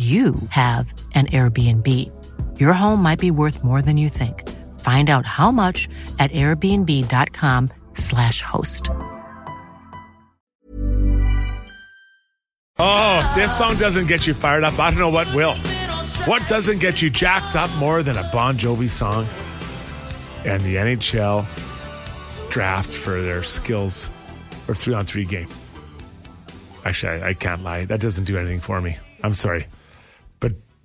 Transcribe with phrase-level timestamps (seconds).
[0.00, 1.86] you have an Airbnb.
[2.58, 4.48] Your home might be worth more than you think.
[4.80, 8.88] Find out how much at airbnb.com/slash host.
[12.78, 14.78] Oh, this song doesn't get you fired up.
[14.78, 15.54] I don't know what will.
[16.24, 19.26] What doesn't get you jacked up more than a Bon Jovi song
[20.46, 21.44] and the NHL
[22.50, 24.10] draft for their skills
[24.66, 25.48] or three on three game?
[26.86, 27.84] Actually, I, I can't lie.
[27.84, 28.96] That doesn't do anything for me.
[29.22, 29.66] I'm sorry.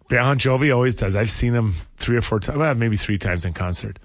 [0.09, 1.15] Bon Jovi always does.
[1.15, 3.97] I've seen him three or four times, well, maybe three times in concert.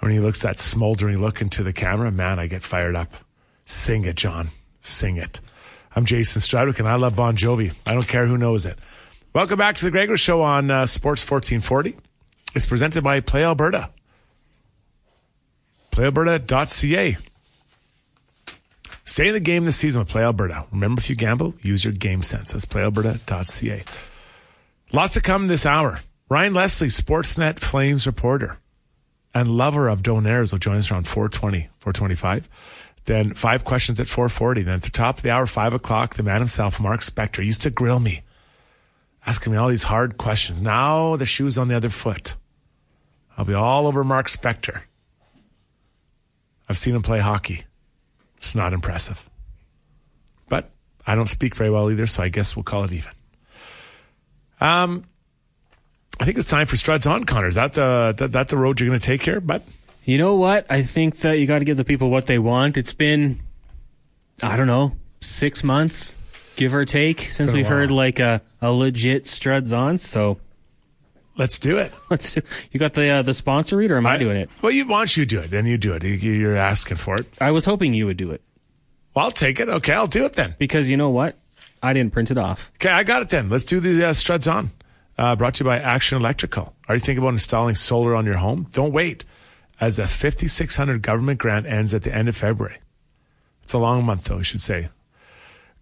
[0.00, 3.14] When he looks that smoldering look into the camera, man, I get fired up.
[3.64, 4.48] Sing it, John.
[4.80, 5.40] Sing it.
[5.94, 7.72] I'm Jason Strudwick, and I love Bon Jovi.
[7.86, 8.78] I don't care who knows it.
[9.32, 11.96] Welcome back to the Gregor Show on uh, Sports 1440.
[12.56, 13.90] It's presented by Play Alberta.
[15.92, 17.16] PlayAlberta.ca.
[19.04, 20.64] Stay in the game this season with Play Alberta.
[20.72, 22.52] Remember, if you gamble, use your game sense.
[22.52, 23.84] That's PlayAlberta.ca.
[24.94, 26.00] Lots to come this hour.
[26.28, 28.58] Ryan Leslie, Sportsnet Flames reporter
[29.34, 32.46] and lover of Donairs will join us around 420, 425.
[33.06, 34.62] Then five questions at 440.
[34.62, 37.62] Then at the top of the hour, five o'clock, the man himself, Mark Spector, used
[37.62, 38.20] to grill me,
[39.26, 40.60] asking me all these hard questions.
[40.60, 42.34] Now the shoe's on the other foot.
[43.38, 44.82] I'll be all over Mark Spector.
[46.68, 47.64] I've seen him play hockey.
[48.36, 49.28] It's not impressive.
[50.50, 50.70] But
[51.06, 53.12] I don't speak very well either, so I guess we'll call it even.
[54.62, 55.04] Um,
[56.20, 57.48] I think it's time for Struds on, Connor.
[57.48, 59.62] Is that the that, that the road you're going to take here, but
[60.04, 60.66] You know what?
[60.70, 62.76] I think that you got to give the people what they want.
[62.76, 63.40] It's been,
[64.42, 66.16] I don't know, six months,
[66.56, 69.98] give or take, since we've heard like a, a legit Struds on.
[69.98, 70.38] So
[71.36, 71.92] let's do it.
[72.10, 72.42] let's do.
[72.70, 74.48] You got the uh, the sponsor read, or am I, doing it?
[74.60, 76.04] Well, you want you do it, then you do it.
[76.04, 77.26] You- You're asking for it.
[77.40, 78.42] I was hoping you would do it
[79.14, 79.68] Well, I'll take it.
[79.68, 80.54] Okay, I'll do it then.
[80.58, 81.36] because you know what?
[81.82, 82.70] I didn't print it off.
[82.76, 83.48] Okay, I got it then.
[83.48, 84.70] Let's do the uh, Struds on.
[85.18, 86.74] Uh, brought to you by Action Electrical.
[86.88, 88.68] Are you thinking about installing solar on your home?
[88.72, 89.24] Don't wait,
[89.80, 92.78] as a 5600 government grant ends at the end of February.
[93.62, 94.88] It's a long month, though, I should say.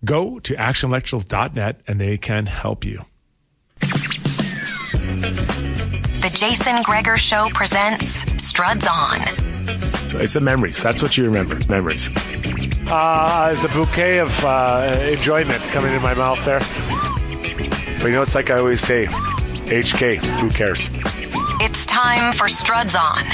[0.04, 3.04] Go to actionelectrical.net and they can help you.
[6.20, 9.20] The Jason Gregor Show presents Struds On.
[10.08, 10.82] So it's the memories.
[10.82, 11.58] That's what you remember.
[11.68, 12.10] Memories.
[12.92, 16.58] Uh, there's a bouquet of uh, enjoyment coming in my mouth there.
[18.00, 20.88] But you know, it's like I always say, HK, who cares?
[21.60, 23.24] It's time for Struds On.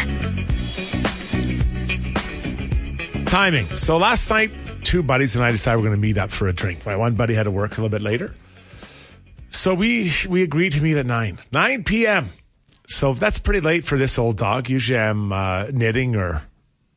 [3.24, 3.64] Timing.
[3.64, 4.50] So last night,
[4.84, 6.84] two buddies and I decided we're going to meet up for a drink.
[6.84, 8.34] My one buddy had to work a little bit later.
[9.52, 11.38] So we we agreed to meet at 9.
[11.50, 12.28] 9 p.m.
[12.88, 14.68] So that's pretty late for this old dog.
[14.68, 16.42] Usually I'm uh, knitting or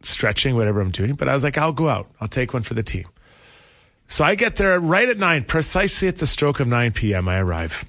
[0.04, 1.16] stretching, whatever I'm doing.
[1.16, 2.08] But I was like, I'll go out.
[2.20, 3.06] I'll take one for the team.
[4.08, 7.28] So I get there right at 9, precisely at the stroke of 9 p.m.
[7.28, 7.86] I arrive.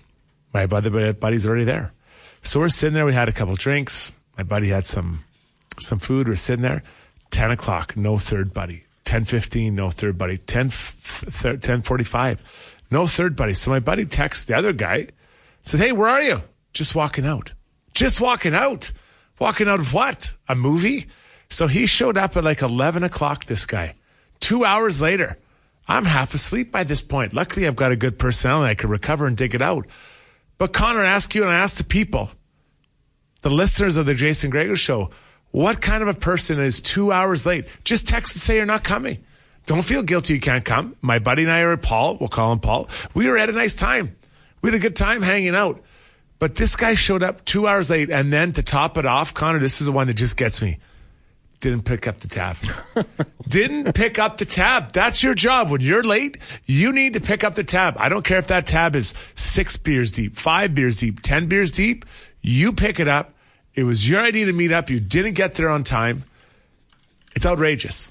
[0.52, 1.92] My other buddy's already there.
[2.42, 3.06] So we're sitting there.
[3.06, 4.12] We had a couple drinks.
[4.36, 5.24] My buddy had some
[5.78, 6.28] some food.
[6.28, 6.82] We're sitting there.
[7.30, 8.84] Ten o'clock, no third buddy.
[9.04, 10.38] Ten fifteen, no third buddy.
[10.38, 10.70] 10,
[11.60, 12.40] 10 45,
[12.90, 13.54] no third buddy.
[13.54, 15.08] So my buddy texts the other guy,
[15.62, 16.42] said, "Hey, where are you?
[16.72, 17.52] Just walking out.
[17.94, 18.92] Just walking out.
[19.38, 20.32] Walking out of what?
[20.48, 21.06] A movie?"
[21.50, 23.44] So he showed up at like eleven o'clock.
[23.44, 23.96] This guy.
[24.38, 25.36] Two hours later,
[25.86, 27.34] I'm half asleep by this point.
[27.34, 28.70] Luckily, I've got a good personality.
[28.70, 29.86] I can recover and dig it out.
[30.56, 32.30] But Connor, I ask you and I ask the people,
[33.42, 35.10] the listeners of the Jason Gregor show,
[35.50, 37.66] what kind of a person is two hours late?
[37.84, 39.18] Just text and say you're not coming.
[39.66, 40.96] Don't feel guilty you can't come.
[41.02, 42.16] My buddy and I are at Paul.
[42.18, 42.88] We'll call him Paul.
[43.14, 44.16] We were at a nice time.
[44.62, 45.82] We had a good time hanging out.
[46.38, 48.10] But this guy showed up two hours late.
[48.10, 50.78] And then to top it off, Connor, this is the one that just gets me
[51.60, 52.56] didn't pick up the tab.
[53.48, 54.92] didn't pick up the tab.
[54.92, 55.70] That's your job.
[55.70, 57.96] When you're late, you need to pick up the tab.
[57.98, 61.70] I don't care if that tab is six beers deep, five beers deep, 10 beers
[61.70, 62.06] deep.
[62.40, 63.34] You pick it up.
[63.74, 64.90] It was your idea to meet up.
[64.90, 66.24] You didn't get there on time.
[67.36, 68.10] It's outrageous.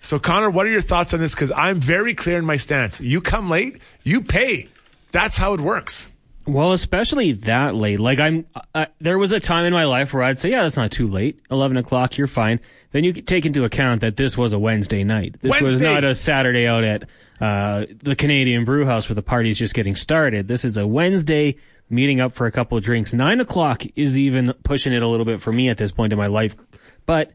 [0.00, 1.34] So, Connor, what are your thoughts on this?
[1.34, 3.00] Because I'm very clear in my stance.
[3.00, 4.68] You come late, you pay.
[5.10, 6.10] That's how it works.
[6.48, 8.00] Well, especially that late.
[8.00, 10.76] Like I'm, uh, there was a time in my life where I'd say, yeah, that's
[10.76, 11.40] not too late.
[11.50, 12.60] Eleven o'clock, you're fine.
[12.92, 15.36] Then you take into account that this was a Wednesday night.
[15.42, 15.72] This Wednesday.
[15.72, 17.02] was not a Saturday out at
[17.38, 20.48] uh, the Canadian Brew House where the party's just getting started.
[20.48, 21.56] This is a Wednesday
[21.90, 23.12] meeting up for a couple of drinks.
[23.12, 26.18] Nine o'clock is even pushing it a little bit for me at this point in
[26.18, 26.56] my life.
[27.04, 27.32] But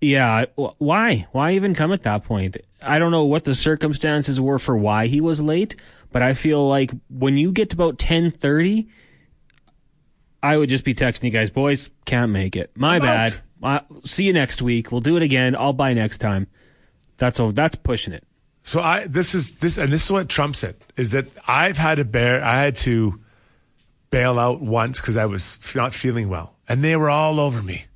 [0.00, 1.26] yeah, why?
[1.32, 2.56] Why even come at that point?
[2.82, 5.76] I don't know what the circumstances were for why he was late.
[6.10, 8.88] But I feel like when you get to about 1030,
[10.42, 12.70] I would just be texting you guys, boys, can't make it.
[12.76, 13.40] My I'm bad.
[13.62, 14.90] Uh, see you next week.
[14.92, 15.56] We'll do it again.
[15.56, 16.46] I'll buy next time.
[17.18, 17.52] That's all.
[17.52, 18.24] That's pushing it.
[18.62, 21.96] So I this is this and this is what trumps it is that I've had
[21.96, 22.42] to bear.
[22.44, 23.20] I had to
[24.10, 27.86] bail out once because I was not feeling well, and they were all over me.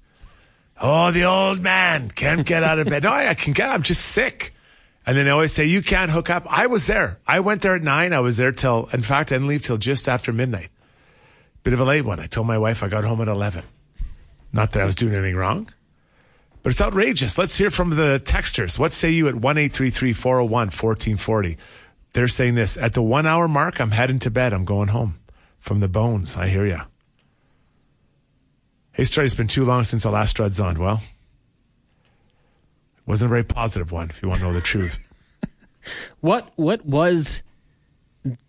[0.84, 3.04] Oh, the old man can't get out of bed.
[3.04, 3.70] No, I can get.
[3.70, 4.52] I'm just sick.
[5.06, 6.44] And then they always say, you can't hook up.
[6.50, 7.20] I was there.
[7.24, 8.12] I went there at nine.
[8.12, 10.70] I was there till, in fact, I didn't leave till just after midnight.
[11.62, 12.18] Bit of a late one.
[12.18, 13.62] I told my wife I got home at 11.
[14.52, 15.72] Not that I was doing anything wrong,
[16.62, 17.38] but it's outrageous.
[17.38, 18.78] Let's hear from the texters.
[18.78, 21.56] What say you at 1 401 1440?
[22.12, 23.80] They're saying this at the one hour mark.
[23.80, 24.52] I'm heading to bed.
[24.52, 25.20] I'm going home
[25.58, 26.36] from the bones.
[26.36, 26.80] I hear you.
[28.92, 30.78] Hey, Strud, it's been too long since the last Strud's on.
[30.78, 31.02] Well,
[31.96, 34.98] it wasn't a very positive one, if you want to know the truth.
[36.20, 37.42] what what was?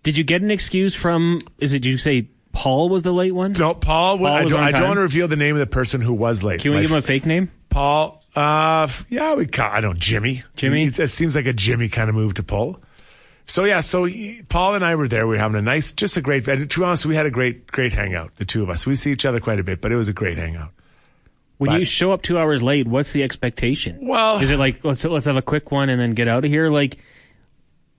[0.04, 1.42] Did you get an excuse from?
[1.60, 1.80] Is it?
[1.80, 3.54] Did you say Paul was the late one?
[3.54, 4.18] No, Paul.
[4.18, 6.44] Paul I, don't, I don't want to reveal the name of the person who was
[6.44, 6.60] late.
[6.60, 7.50] Can we My, give him a fake name?
[7.70, 8.22] Paul.
[8.36, 9.48] Uh, yeah, we.
[9.58, 9.98] I don't.
[9.98, 10.44] Jimmy.
[10.58, 10.84] Jimmy.
[10.86, 12.83] It, it seems like a Jimmy kind of move to pull.
[13.46, 15.28] So yeah, so he, Paul and I were there.
[15.28, 16.48] We were having a nice, just a great.
[16.48, 18.36] And to be honest, we had a great, great hangout.
[18.38, 18.86] The two of us.
[18.86, 20.72] We see each other quite a bit, but it was a great hangout.
[21.58, 24.00] When but, you show up two hours late, what's the expectation?
[24.02, 26.52] Well, is it like let's let's have a quick one and then get out of
[26.52, 26.70] here?
[26.70, 26.98] Like,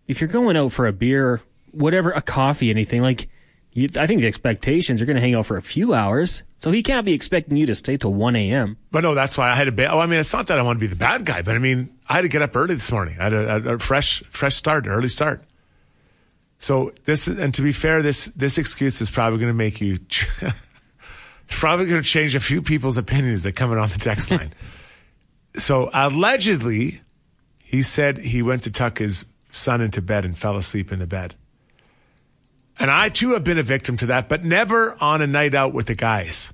[0.08, 3.28] if you're going out for a beer, whatever, a coffee, anything like,
[3.74, 6.42] you, I think the expectations are going to hang out for a few hours.
[6.56, 8.78] So he can't be expecting you to stay till one a.m.
[8.90, 9.72] But no, that's why I had to.
[9.72, 11.54] Be, oh, I mean, it's not that I want to be the bad guy, but
[11.54, 13.16] I mean, I had to get up early this morning.
[13.20, 15.44] I had a, a fresh, fresh start, early start.
[16.58, 19.98] So this, and to be fair, this this excuse is probably going to make you
[21.46, 24.30] It's probably going to change a few people's opinions that come in on the text
[24.30, 24.52] line.
[25.56, 27.00] so allegedly,
[27.58, 31.06] he said he went to tuck his son into bed and fell asleep in the
[31.06, 31.34] bed.
[32.78, 35.72] And I too have been a victim to that, but never on a night out
[35.72, 36.52] with the guys.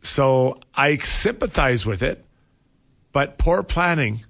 [0.00, 2.24] So I sympathize with it,
[3.12, 4.20] but poor planning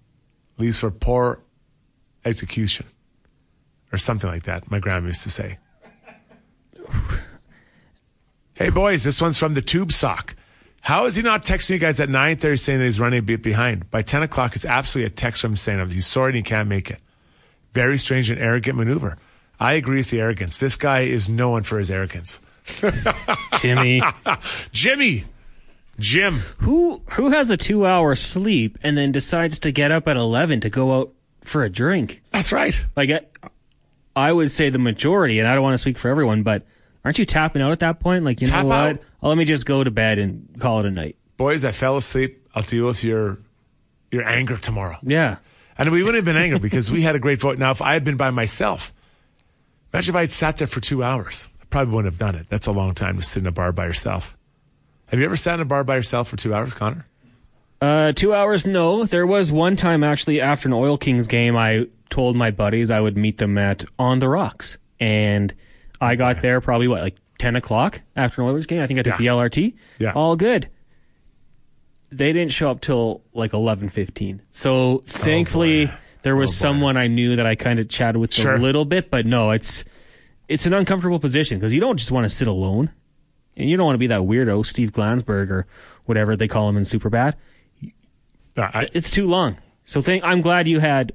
[0.56, 1.40] leads for poor
[2.24, 2.86] execution
[3.92, 4.70] or something like that.
[4.70, 5.58] My grandma used to say.
[8.58, 10.34] Hey, boys, this one's from the Tube Sock.
[10.80, 13.40] How is he not texting you guys at 9.30 saying that he's running a bit
[13.40, 13.88] behind?
[13.88, 16.68] By 10 o'clock, it's absolutely a text from him saying he's sorry and he can't
[16.68, 16.98] make it.
[17.72, 19.16] Very strange and arrogant maneuver.
[19.60, 20.58] I agree with the arrogance.
[20.58, 22.40] This guy is known for his arrogance.
[23.60, 24.02] Jimmy.
[24.72, 25.24] Jimmy.
[25.98, 26.40] Jim.
[26.58, 30.60] Who who has a two hour sleep and then decides to get up at 11
[30.60, 31.12] to go out
[31.42, 32.22] for a drink?
[32.30, 32.80] That's right.
[32.96, 33.10] Like,
[34.14, 36.66] I would say the majority, and I don't want to speak for everyone, but–
[37.08, 38.24] aren't you tapping out at that point?
[38.24, 39.02] Like, you Tap know what?
[39.22, 41.16] Oh, let me just go to bed and call it a night.
[41.38, 42.46] Boys, I fell asleep.
[42.54, 43.38] I'll deal with your
[44.10, 44.98] your anger tomorrow.
[45.02, 45.36] Yeah.
[45.78, 47.58] And we wouldn't have been angry because we had a great vote.
[47.58, 48.92] Now, if I had been by myself,
[49.92, 51.48] imagine if I had sat there for two hours.
[51.60, 52.48] I probably wouldn't have done it.
[52.48, 54.36] That's a long time to sit in a bar by yourself.
[55.06, 57.06] Have you ever sat in a bar by yourself for two hours, Connor?
[57.80, 59.04] Uh, two hours, no.
[59.04, 63.00] There was one time actually after an Oil Kings game, I told my buddies I
[63.00, 64.78] would meet them at On the Rocks.
[65.00, 65.54] And
[66.00, 68.82] I got there probably what like 10 o'clock after an Oilers game.
[68.82, 69.18] I think I took Yeah.
[69.18, 69.74] the LRT.
[69.98, 70.12] Yeah.
[70.12, 70.68] All good.
[72.10, 74.40] They didn't show up till like 11:15.
[74.50, 75.90] So thankfully
[76.22, 78.54] there was someone I knew that I kind of chatted with Sure.
[78.54, 79.84] a little bit, but no, it's
[80.48, 82.90] it's an uncomfortable position because you don't just want to sit alone.
[83.56, 85.66] And you don't want to be that weirdo Steve Glansberg or
[86.04, 87.34] whatever they call him in Superbad.
[88.56, 89.56] Uh, I, It's too long.
[89.84, 91.12] So thank I'm glad you had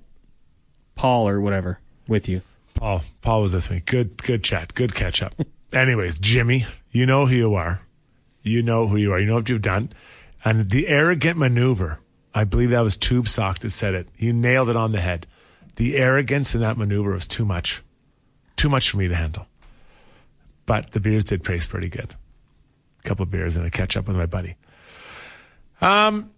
[0.95, 2.41] Paul or whatever with you.
[2.74, 3.81] Paul, Paul was with me.
[3.86, 4.74] Good, good chat.
[4.74, 5.33] Good catch up.
[5.74, 7.81] Anyways, Jimmy, you know who you are.
[8.41, 9.19] You know who you are.
[9.19, 9.91] You know what you've done.
[10.43, 12.00] And the arrogant maneuver,
[12.33, 14.07] I believe that was Tube Sock that said it.
[14.17, 15.27] You nailed it on the head.
[15.75, 17.83] The arrogance in that maneuver was too much.
[18.55, 19.47] Too much for me to handle.
[20.65, 22.15] But the beers did taste pretty good.
[22.99, 24.55] A couple of beers and a catch up with my buddy.
[25.81, 26.31] Um,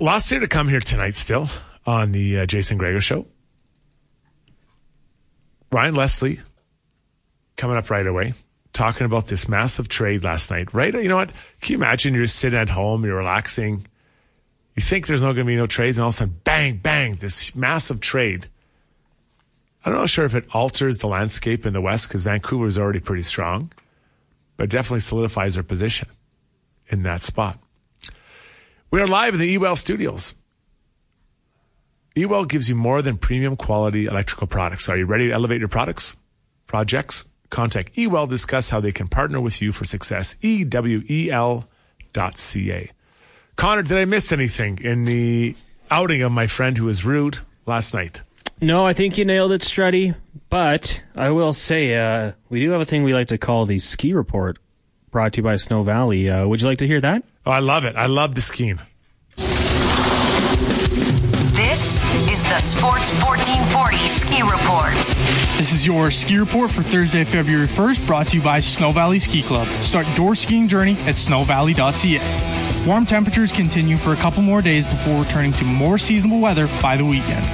[0.00, 1.48] lots here to come here tonight still
[1.84, 3.26] on the uh, Jason Gregor show.
[5.70, 6.40] Ryan Leslie
[7.56, 8.34] coming up right away,
[8.72, 10.72] talking about this massive trade last night.
[10.72, 10.94] Right?
[10.94, 11.32] You know what?
[11.60, 13.86] Can you imagine you're sitting at home, you're relaxing,
[14.74, 16.78] you think there's not going to be no trades, and all of a sudden, bang,
[16.78, 18.48] bang, this massive trade.
[19.84, 23.00] I'm not sure if it alters the landscape in the West because Vancouver is already
[23.00, 23.72] pretty strong,
[24.56, 26.08] but it definitely solidifies their position
[26.88, 27.58] in that spot.
[28.90, 30.34] We are live in the eWell studios.
[32.14, 34.88] eWell gives you more than premium quality electrical products.
[34.88, 36.16] Are you ready to elevate your products,
[36.66, 37.24] projects?
[37.50, 40.36] Contact eWell, discuss how they can partner with you for success.
[40.40, 41.32] E EWEL.ca.
[43.56, 45.54] Connor, did I miss anything in the
[45.90, 48.22] outing of my friend who was rude last night?
[48.60, 50.14] No, I think you nailed it, Strutty.
[50.48, 53.78] But I will say, uh, we do have a thing we like to call the
[53.78, 54.58] ski report,
[55.10, 56.28] brought to you by Snow Valley.
[56.30, 57.22] Uh, would you like to hear that?
[57.46, 57.96] Oh, I love it.
[57.96, 58.80] I love the scheme.
[61.54, 61.98] This
[62.30, 64.94] is the Sports 1440 Ski Report.
[65.58, 69.18] This is your ski report for Thursday, February 1st, brought to you by Snow Valley
[69.18, 69.66] Ski Club.
[69.66, 72.61] Start your skiing journey at snowvalley.ca.
[72.86, 76.96] Warm temperatures continue for a couple more days before returning to more seasonable weather by
[76.96, 77.44] the weekend.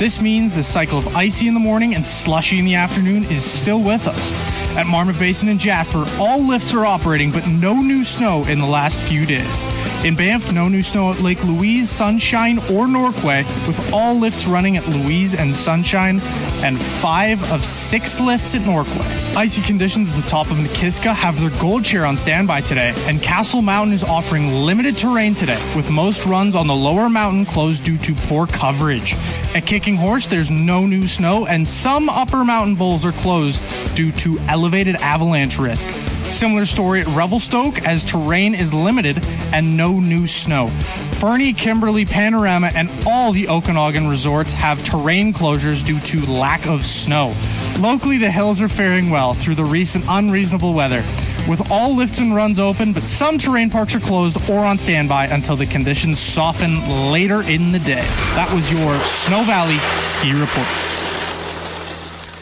[0.00, 3.44] This means the cycle of icy in the morning and slushy in the afternoon is
[3.44, 4.52] still with us.
[4.76, 8.66] At Marmot Basin and Jasper, all lifts are operating, but no new snow in the
[8.66, 9.62] last few days.
[10.02, 14.78] In Banff, no new snow at Lake Louise, Sunshine, or Norquay, with all lifts running
[14.78, 16.20] at Louise and Sunshine,
[16.64, 19.36] and five of six lifts at Norquay.
[19.36, 23.22] Icy conditions at the top of Nakiska have their gold chair on standby today, and
[23.22, 27.84] Castle Mountain is offering limited terrain today, with most runs on the lower mountain closed
[27.84, 29.14] due to poor coverage.
[29.54, 33.60] At Kicking Horse, there's no new snow, and some upper mountain bowls are closed
[33.94, 35.86] due to elevated avalanche risk.
[36.32, 40.70] Similar story at Revelstoke as terrain is limited and no new snow.
[41.10, 46.86] Fernie, Kimberley, Panorama, and all the Okanagan resorts have terrain closures due to lack of
[46.86, 47.34] snow.
[47.78, 51.04] Locally, the hills are faring well through the recent unreasonable weather.
[51.48, 55.26] With all lifts and runs open, but some terrain parks are closed or on standby
[55.26, 58.04] until the conditions soften later in the day.
[58.36, 60.68] That was your Snow Valley Ski Report.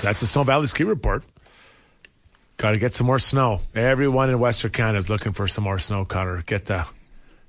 [0.02, 1.24] That's the Snow Valley Ski Report.
[2.58, 3.60] Got to get some more snow.
[3.74, 6.42] Everyone in Western Canada is looking for some more snow, Connor.
[6.42, 6.86] Get the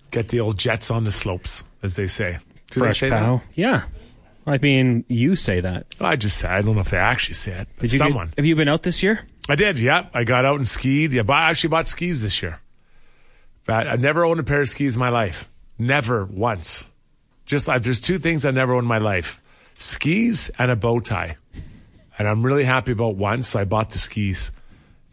[0.10, 2.38] get the old jets on the slopes, as they say.
[2.72, 3.41] Do they Fresh say cow.
[3.55, 3.84] Yeah.
[4.48, 5.89] I mean, you say that.
[5.91, 6.01] that?
[6.05, 7.67] I just say I don't know if they actually say it.
[7.75, 8.34] But Did you get- someone.
[8.38, 9.25] have you been out this year?
[9.50, 9.79] I did.
[9.79, 11.12] Yeah, I got out and skied.
[11.12, 12.60] Yeah, but I actually bought skis this year.
[13.65, 15.50] But I never owned a pair of skis in my life.
[15.77, 16.86] Never once.
[17.45, 19.41] Just like there's two things I never owned in my life:
[19.75, 21.38] skis and a bow tie.
[22.17, 24.51] And I'm really happy about one, so I bought the skis.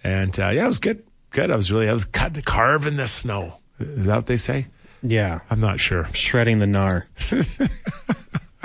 [0.05, 1.03] And uh, yeah, it was good.
[1.31, 1.51] Good.
[1.51, 3.59] I was really I was cutting, carving the snow.
[3.79, 4.67] Is that what they say?
[5.03, 5.41] Yeah.
[5.51, 6.09] I'm not sure.
[6.13, 7.05] Shredding the gnar.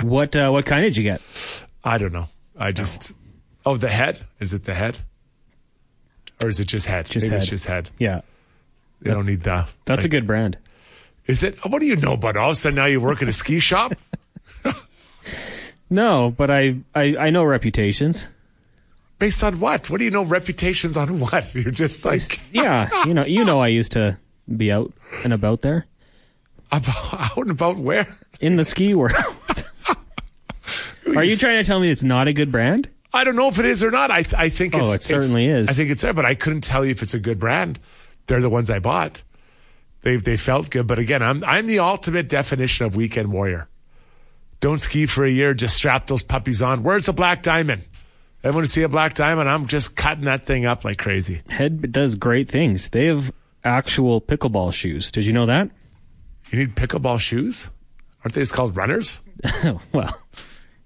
[0.02, 1.22] what uh, what kind did you get?
[1.82, 2.28] I don't know.
[2.58, 3.12] I just
[3.64, 4.20] oh the head.
[4.40, 4.96] Is it the head?
[6.42, 7.06] Or is it just head?
[7.06, 7.50] Just Maybe it's head.
[7.50, 7.90] just head.
[7.98, 8.20] Yeah.
[9.02, 9.66] They don't need the.
[9.84, 10.58] That's like- a good brand.
[11.26, 11.58] Is it?
[11.64, 12.36] What do you know about?
[12.36, 12.38] it?
[12.38, 13.94] All of a sudden, now you work at a ski shop.
[15.90, 18.26] No, but I, I, I know reputations.
[19.18, 19.90] Based on what?
[19.90, 20.24] What do you know?
[20.24, 21.54] Reputations on what?
[21.54, 24.16] You're just like Yeah, you know, you know, I used to
[24.56, 25.86] be out and about there
[26.72, 28.06] about, out and about where?
[28.40, 29.14] in the ski world.
[31.14, 32.88] Are you trying to tell me it's not a good brand?
[33.14, 34.10] I don't know if it is or not.
[34.10, 35.68] I I think Oh, it's, it it's- certainly is.
[35.68, 37.78] I think it's there, but I couldn't tell you if it's a good brand.
[38.26, 39.22] They're the ones I bought.
[40.02, 43.68] They they felt good, but again, I'm I'm the ultimate definition of weekend warrior.
[44.60, 45.54] Don't ski for a year.
[45.54, 46.82] Just strap those puppies on.
[46.82, 47.84] Where's the black diamond?
[48.42, 49.48] Everyone see a black diamond?
[49.48, 51.40] I'm just cutting that thing up like crazy.
[51.48, 52.90] Head does great things.
[52.90, 55.10] They have actual pickleball shoes.
[55.10, 55.70] Did you know that?
[56.50, 57.68] You need pickleball shoes?
[58.22, 59.20] Aren't they just called runners?
[59.92, 60.18] well,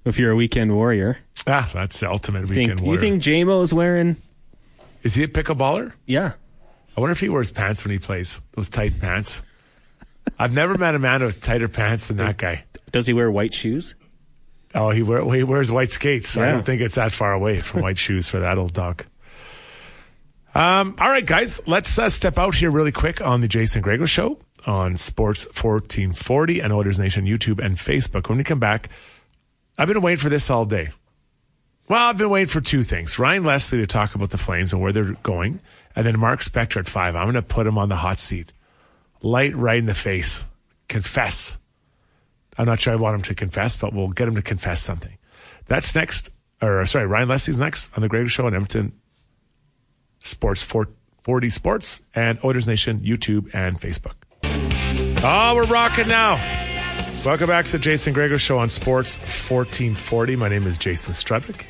[0.05, 3.01] if you're a weekend warrior, Ah, that's the ultimate think, weekend warrior.
[3.01, 4.17] do you think JMO's wearing
[5.03, 5.93] Is he a pickleballer?
[6.07, 6.33] Yeah.
[6.97, 9.43] I wonder if he wears pants when he plays those tight pants.
[10.39, 12.65] I've never met a man with tighter pants than that guy.
[12.93, 13.95] Does he wear white shoes?
[14.75, 16.37] Oh, he, wear, he wears white skates.
[16.37, 19.05] I don't think it's that far away from white shoes for that old dog.
[20.55, 24.07] Um, all right, guys, let's uh, step out here really quick on the Jason Gregor
[24.07, 28.29] Show on Sports 1440 and Oilers Nation YouTube and Facebook.
[28.29, 28.89] When we come back,
[29.79, 30.91] I've been waiting for this all day.
[31.89, 33.19] Well, I've been waiting for two things.
[33.19, 35.61] Ryan Leslie to talk about the Flames and where they're going,
[35.97, 37.15] and then Mark Spector at five.
[37.15, 38.53] I'm going to put him on the hot seat.
[39.23, 40.47] Light right in the face.
[40.89, 41.59] Confess.
[42.59, 45.17] I'm not sure I want him to confess, but we'll get him to confess something.
[45.67, 46.31] That's next,
[46.61, 48.93] or sorry, Ryan Leslie's next on the Gregor Show on Edmonton
[50.19, 54.15] Sports 40 Sports and Oilers Nation YouTube and Facebook.
[55.23, 56.37] Oh, we're rocking now.
[57.25, 60.37] Welcome back to the Jason Gregor Show on Sports 1440.
[60.37, 61.67] My name is Jason Strudwick.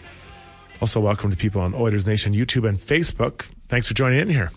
[0.80, 3.50] Also, welcome to people on Oilers Nation YouTube and Facebook.
[3.68, 4.52] Thanks for joining in here.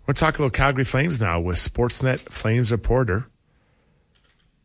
[0.00, 3.26] We're going to talk a little Calgary Flames now with Sportsnet Flames reporter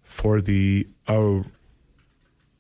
[0.04, 1.42] for the uh,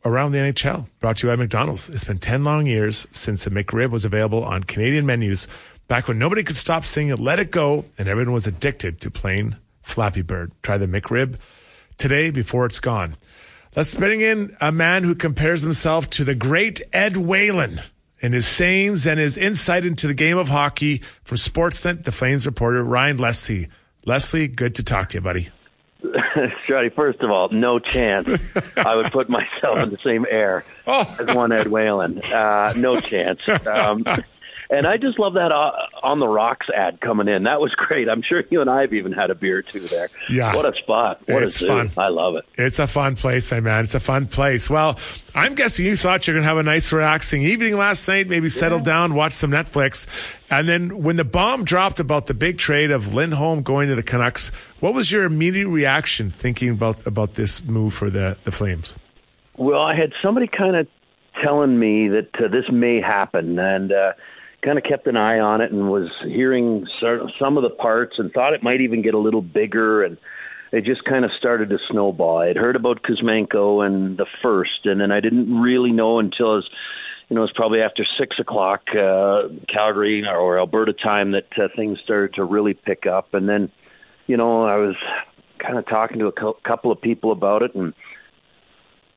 [0.06, 1.90] around the NHL, brought to you by McDonald's.
[1.90, 5.48] It's been 10 long years since the McRib was available on Canadian menus,
[5.88, 9.58] back when nobody could stop singing Let It Go and everyone was addicted to plain
[9.82, 10.52] Flappy Bird.
[10.62, 11.38] Try the McRib
[12.00, 13.16] today before it's gone.
[13.76, 17.82] Let's bring in a man who compares himself to the great Ed Whalen
[18.20, 22.48] in his sayings and his insight into the game of hockey from Sportsnet, the Flames
[22.48, 23.68] reporter, Ryan Leslie.
[24.06, 25.50] Leslie, good to talk to you, buddy.
[26.04, 28.28] Strutty, first of all, no chance
[28.78, 31.16] I would put myself in the same air Oh.
[31.20, 32.22] as one Ed Whalen.
[32.24, 33.40] Uh, no chance.
[33.68, 34.04] Um,
[34.70, 35.72] and I just love that uh,
[36.04, 37.44] on the rocks ad coming in.
[37.44, 38.08] That was great.
[38.10, 40.10] I'm sure you and I have even had a beer or two there.
[40.30, 40.56] Yeah.
[40.56, 41.22] What a spot.
[41.28, 41.68] What It's a zoo.
[41.68, 41.92] fun.
[41.98, 42.46] I love it.
[42.58, 43.84] It's a fun place, my man.
[43.84, 44.70] It's a fun place.
[44.70, 44.98] Well,
[45.34, 48.50] I'm guessing you thought you're going to have a nice, relaxing evening last night, maybe
[48.50, 50.08] settle down, watch some Netflix.
[50.50, 54.04] And then when the bomb dropped about the big trade of Lindholm going to the
[54.04, 54.50] Canucks,
[54.80, 58.96] what was your immediate reaction thinking about, about this move for the, the Flames?
[59.58, 60.88] Well, I had somebody kind of
[61.44, 64.14] telling me that uh, this may happen, and uh,
[64.64, 66.86] kind of kept an eye on it, and was hearing
[67.40, 70.18] some of the parts, and thought it might even get a little bigger, and
[70.72, 72.38] it just kind of started to snowball.
[72.40, 76.56] I had heard about Kuzmenko and the first, and then I didn't really know until
[76.56, 76.70] was,
[77.30, 81.68] you know, it was probably after six o'clock uh, Calgary or Alberta time that uh,
[81.76, 83.72] things started to really pick up, and then,
[84.28, 84.96] you know, I was
[85.58, 87.94] kind of talking to a cou- couple of people about it, and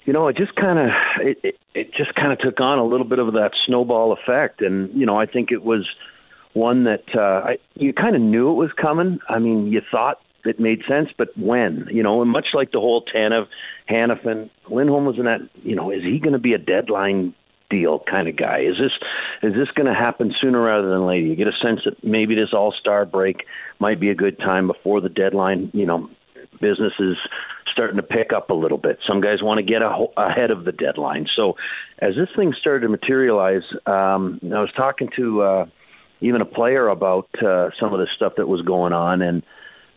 [0.05, 0.87] you know, it just kind of
[1.21, 4.61] it, it it just kind of took on a little bit of that snowball effect,
[4.61, 5.89] and you know, I think it was
[6.55, 9.19] one that uh, I, you kind of knew it was coming.
[9.29, 11.87] I mean, you thought it made sense, but when?
[11.91, 13.47] You know, and much like the whole Tanev,
[13.89, 15.41] Hanifin, Lindholm was in that.
[15.63, 17.35] You know, is he going to be a deadline
[17.71, 18.61] deal kind of guy?
[18.61, 18.93] Is this
[19.43, 21.27] is this going to happen sooner rather than later?
[21.27, 23.45] You get a sense that maybe this All Star break
[23.79, 25.71] might be a good time before the deadline.
[25.73, 26.11] You know,
[26.61, 27.17] business is
[27.73, 28.99] starting to pick up a little bit.
[29.07, 31.27] Some guys want to get a, ahead of the deadline.
[31.35, 31.57] So
[31.99, 35.67] as this thing started to materialize, um, I was talking to uh,
[36.21, 39.43] even a player about uh, some of the stuff that was going on, and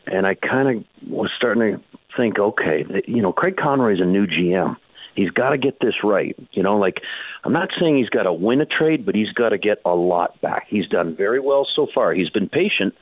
[0.06, 1.80] and I kind of was starting to
[2.16, 4.76] think, okay, you know, Craig Conroy's a new GM.
[5.16, 6.36] He's got to get this right.
[6.52, 7.00] You know, like
[7.44, 9.94] I'm not saying he's got to win a trade, but he's got to get a
[9.94, 10.66] lot back.
[10.68, 12.12] He's done very well so far.
[12.12, 12.94] He's been patient,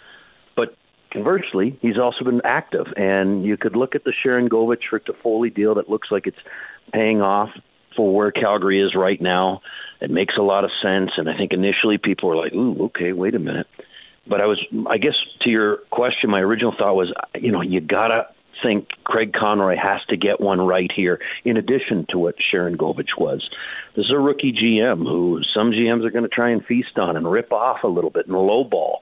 [1.14, 2.86] conversely, he's also been active.
[2.96, 6.36] And you could look at the Sharangovich for Toffoli deal that looks like it's
[6.92, 7.50] paying off
[7.96, 9.62] for where Calgary is right now.
[10.00, 11.12] It makes a lot of sense.
[11.16, 13.68] And I think initially people were like, ooh, okay, wait a minute.
[14.26, 17.80] But I was, I guess to your question, my original thought was, you know, you
[17.80, 18.26] got to
[18.62, 23.48] think Craig Conroy has to get one right here, in addition to what Sharangovich was.
[23.96, 27.16] This is a rookie GM who some GMs are going to try and feast on
[27.16, 28.98] and rip off a little bit and lowball.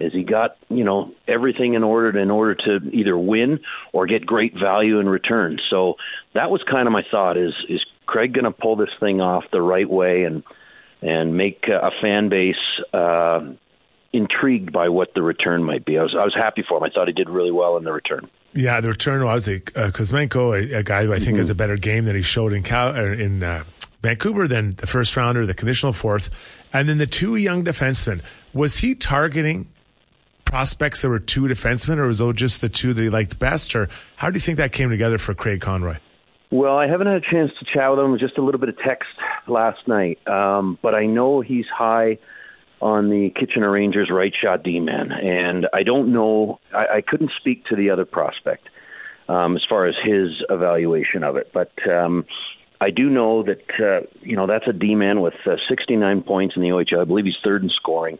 [0.00, 3.60] Is he got you know everything in order to, in order to either win
[3.92, 5.58] or get great value in return?
[5.70, 5.94] So
[6.34, 9.44] that was kind of my thought: is is Craig going to pull this thing off
[9.50, 10.42] the right way and
[11.02, 12.56] and make a fan base
[12.92, 13.40] uh,
[14.12, 15.98] intrigued by what the return might be?
[15.98, 16.84] I was I was happy for him.
[16.84, 18.28] I thought he did really well in the return.
[18.54, 21.38] Yeah, the return was a uh, Kuzmenko, a, a guy who I think Mm-hmm.
[21.38, 23.64] has a better game than he showed in Cal, or in uh,
[24.02, 26.30] Vancouver than the first rounder, the conditional fourth,
[26.72, 28.22] and then the two young defensemen.
[28.54, 29.68] Was he targeting
[30.48, 33.76] prospects that were two defensemen, or was those just the two that he liked best,
[33.76, 35.96] or how do you think that came together for Craig Conroy?
[36.50, 38.18] Well, I haven't had a chance to chat with him.
[38.18, 39.10] Just a little bit of text
[39.46, 42.18] last night, um, but I know he's high
[42.80, 46.60] on the Kitchener Rangers right shot D man, and I don't know.
[46.72, 48.68] I, I couldn't speak to the other prospect
[49.28, 52.24] um, as far as his evaluation of it, but um,
[52.80, 56.56] I do know that uh, you know that's a D man with uh, 69 points
[56.56, 57.02] in the OHL.
[57.02, 58.18] I believe he's third in scoring.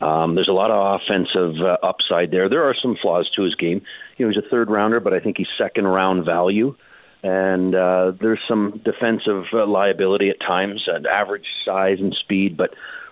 [0.00, 2.48] Um, there's a lot of offensive uh, upside there.
[2.48, 3.82] There are some flaws to his game.
[4.16, 6.76] You know, he's a third rounder, but I think he's second round value.
[7.22, 12.70] And uh, there's some defensive uh, liability at times, and average size and speed, but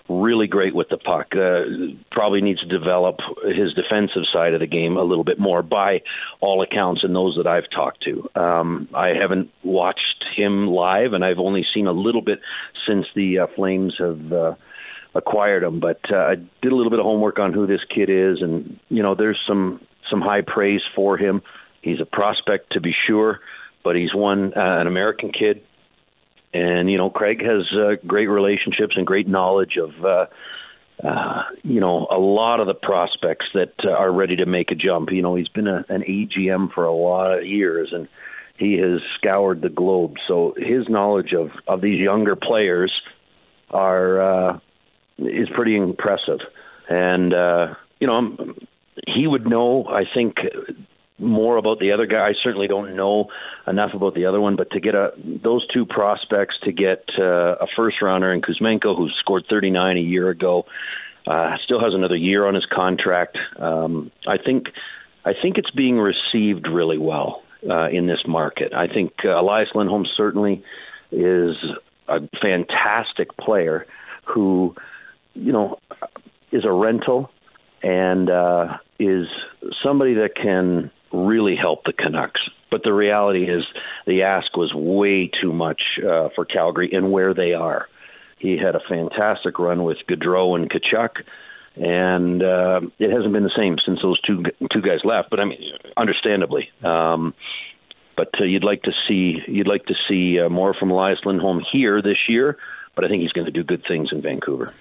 [0.09, 1.27] really great with the puck.
[1.37, 5.63] Uh, probably needs to develop his defensive side of the game a little bit more,
[5.63, 6.01] by
[6.41, 8.41] all accounts, and those that I've talked to.
[8.41, 12.41] Um, I haven't watched him live, and I've only seen a little bit
[12.87, 14.33] since the uh, Flames have.
[14.33, 14.55] Uh,
[15.19, 15.81] acquired him.
[15.81, 18.79] But uh, I did a little bit of homework on who this kid is, and
[18.89, 21.43] you know, there's some some high praise for him.
[21.83, 23.41] He's a prospect to be sure,
[23.85, 25.63] but he's one uh, an American kid,
[26.55, 30.05] and you know, Craig has uh, great relationships and great knowledge of.
[30.05, 30.27] Uh,
[31.01, 34.75] uh, you know, a lot of the prospects that uh, are ready to make a
[34.75, 35.11] jump.
[35.13, 38.09] You know, he's been a, an AGM for a lot of years, and
[38.59, 40.15] he has scoured the globe.
[40.27, 42.93] So his knowledge of of these younger players
[43.71, 44.59] are uh,
[45.19, 46.41] is pretty impressive.
[46.89, 48.55] And uh, you know,
[49.07, 49.87] he would know.
[49.87, 50.37] I think
[51.19, 52.29] more about the other guy.
[52.29, 53.27] I certainly don't know
[53.67, 57.57] enough about the other one, but to get a those two prospects to get uh,
[57.57, 60.65] a first rounder in Kuzmenko, who scored 39 a year ago,
[61.27, 63.37] uh, still has another year on his contract.
[63.59, 64.67] Um, I think
[65.25, 68.73] I think it's being received really well uh, in this market.
[68.73, 70.63] I think uh, Elias Lindholm certainly
[71.11, 71.57] is
[72.07, 73.87] a fantastic player
[74.25, 74.75] who
[75.39, 75.79] you know,
[76.53, 77.31] is a rental
[77.83, 79.27] and uh, is
[79.83, 82.41] somebody that can really help the Canucks.
[82.71, 83.65] But the reality is,
[84.07, 87.89] the ask was way too much uh, for Calgary and where they are.
[88.39, 91.23] He had a fantastic run with Gaudreau and Tkachuk,
[91.77, 95.31] and uh, it hasn't been the same since those two two guys left.
[95.31, 95.61] But I mean,
[95.97, 96.71] understandably.
[96.85, 97.35] Um,
[98.17, 101.65] but uh, you'd like to see you'd like to see uh, more from Elias Lindholm
[101.73, 102.59] here this year.
[102.95, 104.75] But I think he's going to do good things in Vancouver.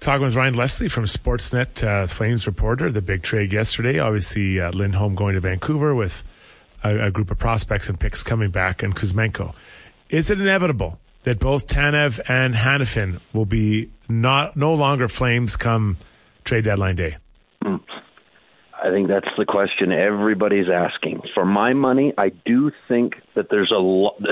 [0.00, 2.92] Talking with Ryan Leslie from Sportsnet, uh, Flames reporter.
[2.92, 3.98] The big trade yesterday.
[3.98, 6.22] Obviously, uh, Lindholm going to Vancouver with
[6.84, 9.54] a, a, group of prospects and picks coming back, and Kuzmenko.
[10.10, 15.96] Is it inevitable that both Tanev and Hanifin will be not no longer Flames come
[16.44, 17.16] trade deadline day?
[17.62, 17.76] Hmm.
[18.80, 21.22] I think that's the question everybody's asking.
[21.34, 24.22] For my money, I do think that there's a lot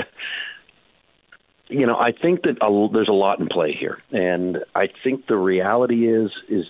[1.67, 5.27] you know, I think that a, there's a lot in play here, and I think
[5.27, 6.65] the reality is is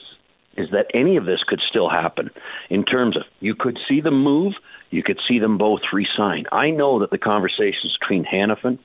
[0.57, 2.29] is that any of this could still happen.
[2.69, 4.53] In terms of you could see them move,
[4.89, 6.45] you could see them both resign.
[6.51, 8.79] I know that the conversations between Hanifin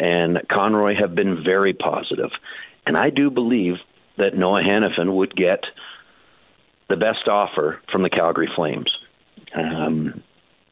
[0.00, 2.30] and Conroy have been very positive,
[2.86, 3.74] and I do believe
[4.16, 5.64] that Noah Hanifin would get
[6.88, 8.90] the best offer from the Calgary Flames.
[9.54, 10.22] Um,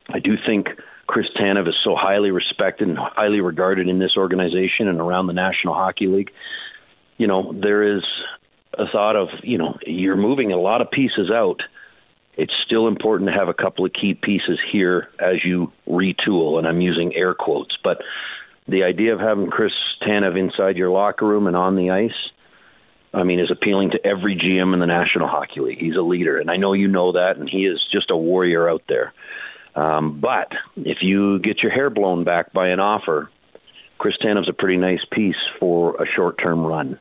[0.09, 0.69] I do think
[1.13, 5.35] Chris Tanev is so highly respected and highly regarded in this organization and around the
[5.35, 6.31] National Hockey League.
[7.19, 8.03] You know, there is
[8.79, 11.61] a thought of, you know, you're moving a lot of pieces out.
[12.39, 16.67] It's still important to have a couple of key pieces here as you retool, and
[16.67, 17.77] I'm using air quotes.
[17.85, 17.99] But
[18.67, 22.31] the idea of having Chris Tanev inside your locker room and on the ice,
[23.13, 25.79] I mean, is appealing to every GM in the National Hockey League.
[25.79, 28.67] He's a leader, and I know you know that, and he is just a warrior
[28.67, 29.13] out there.
[29.75, 33.31] Um, but if you get your hair blown back by an offer,
[33.99, 36.99] Chris Tanev's a pretty nice piece for a short term run.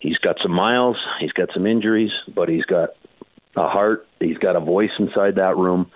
[0.00, 2.90] He's got some miles, he's got some injuries, but he's got
[3.56, 5.90] a heart, he's got a voice inside that room.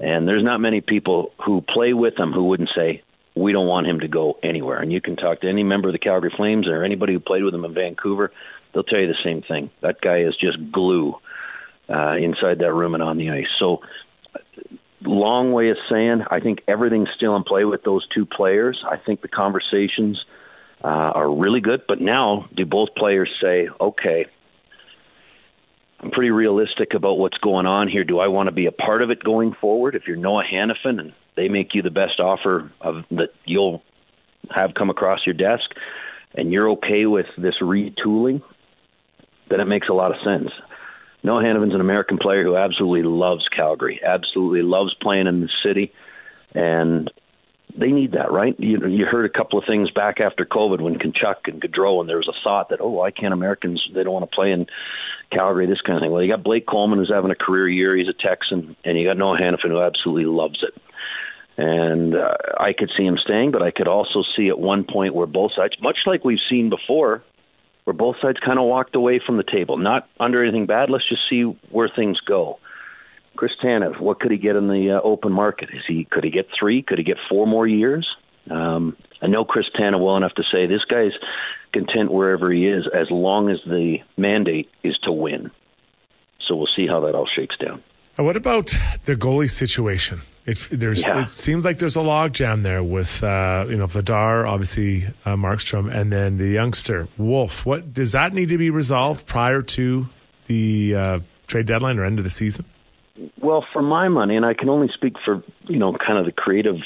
[0.00, 3.02] And there's not many people who play with him who wouldn't say,
[3.36, 4.80] we don't want him to go anywhere.
[4.80, 7.44] And you can talk to any member of the Calgary Flames or anybody who played
[7.44, 8.32] with him in Vancouver,
[8.72, 9.70] they'll tell you the same thing.
[9.82, 11.14] That guy is just glue
[11.88, 13.46] uh, inside that room and on the ice.
[13.58, 13.80] So
[15.04, 18.82] long way of saying I think everything's still in play with those two players.
[18.88, 20.24] I think the conversations
[20.82, 21.82] uh, are really good.
[21.88, 24.26] But now, do both players say, okay,
[26.00, 28.04] I'm pretty realistic about what's going on here.
[28.04, 29.94] Do I want to be a part of it going forward?
[29.94, 33.82] If you're Noah Hanifin and they make you the best offer of that you'll
[34.54, 35.70] have come across your desk,
[36.34, 38.42] and you're okay with this retooling,
[39.48, 40.50] then it makes a lot of sense.
[41.24, 45.90] Noah Hanifin's an American player who absolutely loves Calgary, absolutely loves playing in the city,
[46.54, 47.10] and
[47.76, 48.54] they need that, right?
[48.58, 52.08] You you heard a couple of things back after COVID when Tkachuk and Gaudreau, and
[52.08, 53.82] there was a thought that, oh, why can't Americans?
[53.94, 54.66] They don't want to play in
[55.32, 56.12] Calgary, this kind of thing.
[56.12, 57.96] Well, you got Blake Coleman who's having a career year.
[57.96, 60.80] He's a Texan, and you got Noah Hanifin who absolutely loves it.
[61.56, 65.14] And uh, I could see him staying, but I could also see at one point
[65.14, 67.24] where both sides, much like we've seen before
[67.84, 69.76] where both sides kind of walked away from the table.
[69.76, 70.90] Not under anything bad.
[70.90, 72.58] Let's just see where things go.
[73.36, 75.70] Chris Tanev, what could he get in the uh, open market?
[75.72, 76.82] Is he could he get three?
[76.82, 78.06] Could he get four more years?
[78.50, 81.12] Um, I know Chris Tanev well enough to say this guy's
[81.72, 85.50] content wherever he is as long as the mandate is to win.
[86.46, 87.82] So we'll see how that all shakes down.
[88.16, 90.20] And what about the goalie situation?
[90.46, 91.22] It, there's, Yeah.
[91.22, 95.90] it seems like there's a logjam there with, uh, you know, Vladar, obviously uh, Markstrom,
[95.90, 97.64] and then the youngster Wolf.
[97.64, 100.06] What does that need to be resolved prior to
[100.46, 102.66] the uh, trade deadline or end of the season?
[103.40, 106.32] Well, for my money, and I can only speak for you know kind of the
[106.32, 106.76] creative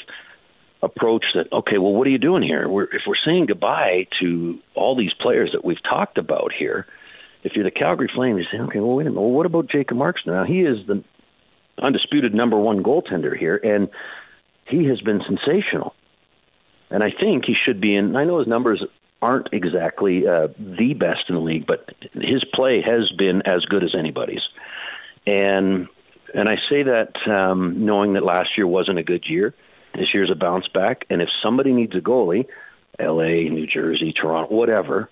[0.81, 2.67] approach that okay, well, what are you doing here?
[2.69, 6.85] We're, if we're saying goodbye to all these players that we've talked about here,
[7.43, 9.69] if you're the Calgary Flames, you say, okay, well, wait a minute, well, what about
[9.69, 10.27] Jacob Markstrom?
[10.27, 11.03] Now he is the
[11.81, 13.89] undisputed number one goaltender here, and
[14.65, 15.93] he has been sensational.
[16.91, 18.15] And I think he should be in.
[18.15, 18.83] I know his numbers
[19.21, 23.83] aren't exactly uh, the best in the league, but his play has been as good
[23.83, 24.41] as anybody's.
[25.27, 25.87] And
[26.33, 29.53] and I say that um, knowing that last year wasn't a good year.
[29.95, 32.45] This year's a bounce back, and if somebody needs a goalie,
[32.99, 35.09] L.A., New Jersey, Toronto, whatever,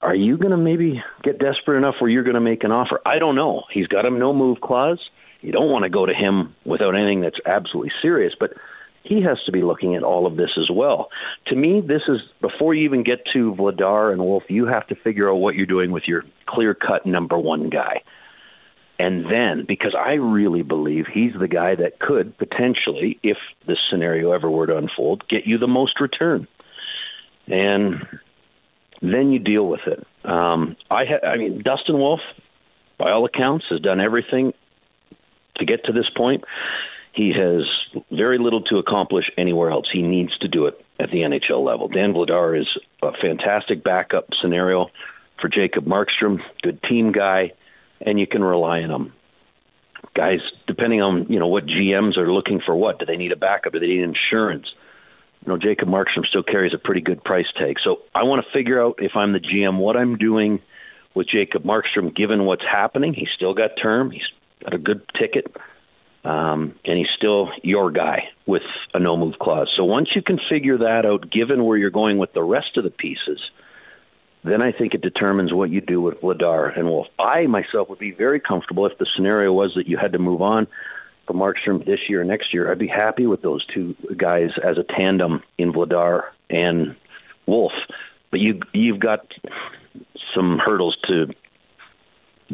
[0.00, 3.00] are you going to maybe get desperate enough where you're going to make an offer?
[3.04, 3.64] I don't know.
[3.72, 5.00] He's got a no move clause.
[5.40, 8.52] You don't want to go to him without anything that's absolutely serious, but
[9.02, 11.08] he has to be looking at all of this as well.
[11.46, 14.94] To me, this is before you even get to Vladar and Wolf, you have to
[14.94, 18.02] figure out what you're doing with your clear cut number one guy.
[18.98, 24.32] And then, because I really believe he's the guy that could potentially, if this scenario
[24.32, 26.46] ever were to unfold, get you the most return.
[27.46, 27.94] And
[29.00, 30.06] then you deal with it.
[30.22, 32.20] Um, I, ha- I mean, Dustin Wolf,
[32.98, 34.52] by all accounts, has done everything
[35.56, 36.44] to get to this point.
[37.12, 37.64] He has
[38.10, 39.86] very little to accomplish anywhere else.
[39.92, 41.88] He needs to do it at the NHL level.
[41.88, 42.68] Dan Vladar is
[43.02, 44.90] a fantastic backup scenario
[45.40, 47.52] for Jacob Markstrom, good team guy,
[48.00, 49.12] and you can rely on him.
[50.14, 53.36] Guys, depending on you know what GMs are looking for, what do they need a
[53.36, 53.72] backup?
[53.72, 54.66] Do they need insurance?
[55.44, 57.76] You know, Jacob Markstrom still carries a pretty good price tag.
[57.82, 60.60] So I want to figure out if I'm the GM what I'm doing
[61.14, 63.14] with Jacob Markstrom, given what's happening.
[63.14, 64.10] He's still got term.
[64.10, 64.28] He's
[64.66, 65.46] a good ticket
[66.24, 69.72] um, and he's still your guy with a no move clause.
[69.76, 72.84] So once you can figure that out, given where you're going with the rest of
[72.84, 73.40] the pieces,
[74.44, 77.06] then I think it determines what you do with Vladar and Wolf.
[77.18, 80.42] I myself would be very comfortable if the scenario was that you had to move
[80.42, 80.66] on
[81.26, 82.70] from Markstrom this year or next year.
[82.70, 86.96] I'd be happy with those two guys as a tandem in Vladar and
[87.46, 87.72] Wolf.
[88.30, 89.26] But you you've got
[90.34, 91.34] some hurdles to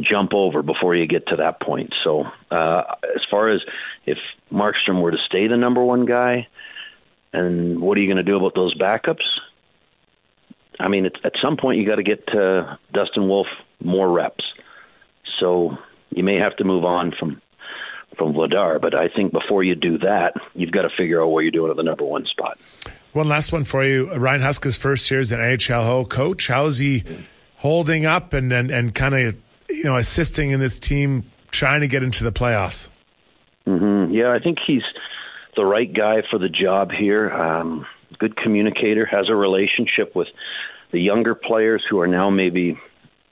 [0.01, 1.95] jump over before you get to that point.
[2.05, 3.61] So, uh, as far as
[4.05, 4.19] if
[4.53, 6.49] Markstrom were to stay the number one guy,
[7.33, 9.25] and what are you going to do about those backups?
[10.79, 13.47] I mean, at some point you got to get uh, Dustin Wolf
[13.83, 14.45] more reps.
[15.41, 15.77] So
[16.11, 17.41] you may have to move on from
[18.17, 21.41] from Vladar, but I think before you do that, you've got to figure out what
[21.41, 22.59] you're doing at the number one spot.
[23.13, 24.11] One last one for you.
[24.15, 26.49] Ryan Huska's first year as an AHL coach.
[26.49, 27.05] How's he
[27.57, 29.37] holding up and, and, and kind of,
[29.69, 32.91] you know, assisting in this team trying to get into the playoffs?
[33.65, 34.83] hmm Yeah, I think he's
[35.57, 37.31] the right guy for the job here.
[37.31, 37.87] Um,
[38.19, 40.29] good communicator, has a relationship with
[40.93, 42.79] the younger players who are now maybe,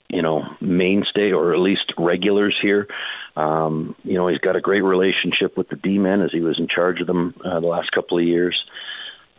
[0.09, 2.89] you know, mainstay or at least regulars here.
[3.37, 6.59] Um, you know, he's got a great relationship with the D men as he was
[6.59, 8.59] in charge of them uh, the last couple of years.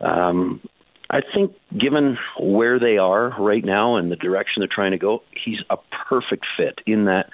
[0.00, 0.60] Um,
[1.08, 5.22] I think, given where they are right now and the direction they're trying to go,
[5.44, 5.76] he's a
[6.08, 7.30] perfect fit in that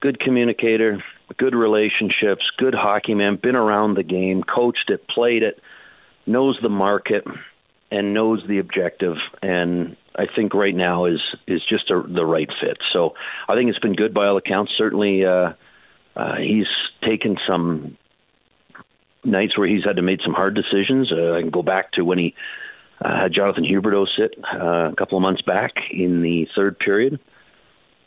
[0.00, 1.02] good communicator,
[1.38, 5.60] good relationships, good hockey man, been around the game, coached it, played it,
[6.26, 7.24] knows the market,
[7.90, 9.16] and knows the objective.
[9.42, 12.78] And I think right now is is just a, the right fit.
[12.92, 13.14] So
[13.48, 14.72] I think it's been good by all accounts.
[14.76, 15.52] Certainly, uh,
[16.14, 16.66] uh, he's
[17.02, 17.96] taken some
[19.24, 21.12] nights where he's had to make some hard decisions.
[21.12, 22.34] Uh, I can go back to when he
[23.02, 27.18] uh, had Jonathan Huberdeau sit uh, a couple of months back in the third period.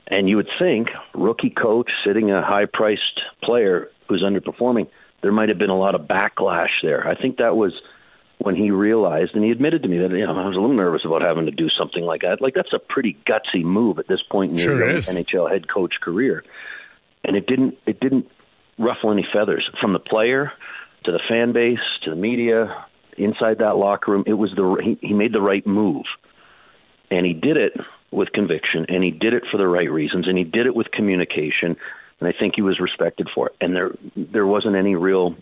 [0.08, 4.88] And you would think, rookie coach sitting a high priced player who's underperforming,
[5.21, 7.08] there might have been a lot of backlash there.
[7.08, 7.73] I think that was
[8.39, 10.76] when he realized, and he admitted to me that you know I was a little
[10.76, 12.41] nervous about having to do something like that.
[12.41, 15.08] Like that's a pretty gutsy move at this point in your Sure young is.
[15.08, 16.43] NHL head coach career,
[17.23, 18.30] and it didn't it didn't
[18.78, 20.52] ruffle any feathers from the player
[21.06, 22.86] to the fan base to the media
[23.18, 24.24] inside that locker room.
[24.28, 26.06] It was the he, he made the right move,
[27.12, 27.74] and he did it
[28.12, 30.92] with conviction, and he did it for the right reasons, and he did it with
[30.92, 31.76] communication,
[32.20, 33.56] and I think he was respected for it.
[33.62, 35.36] And there there wasn't any real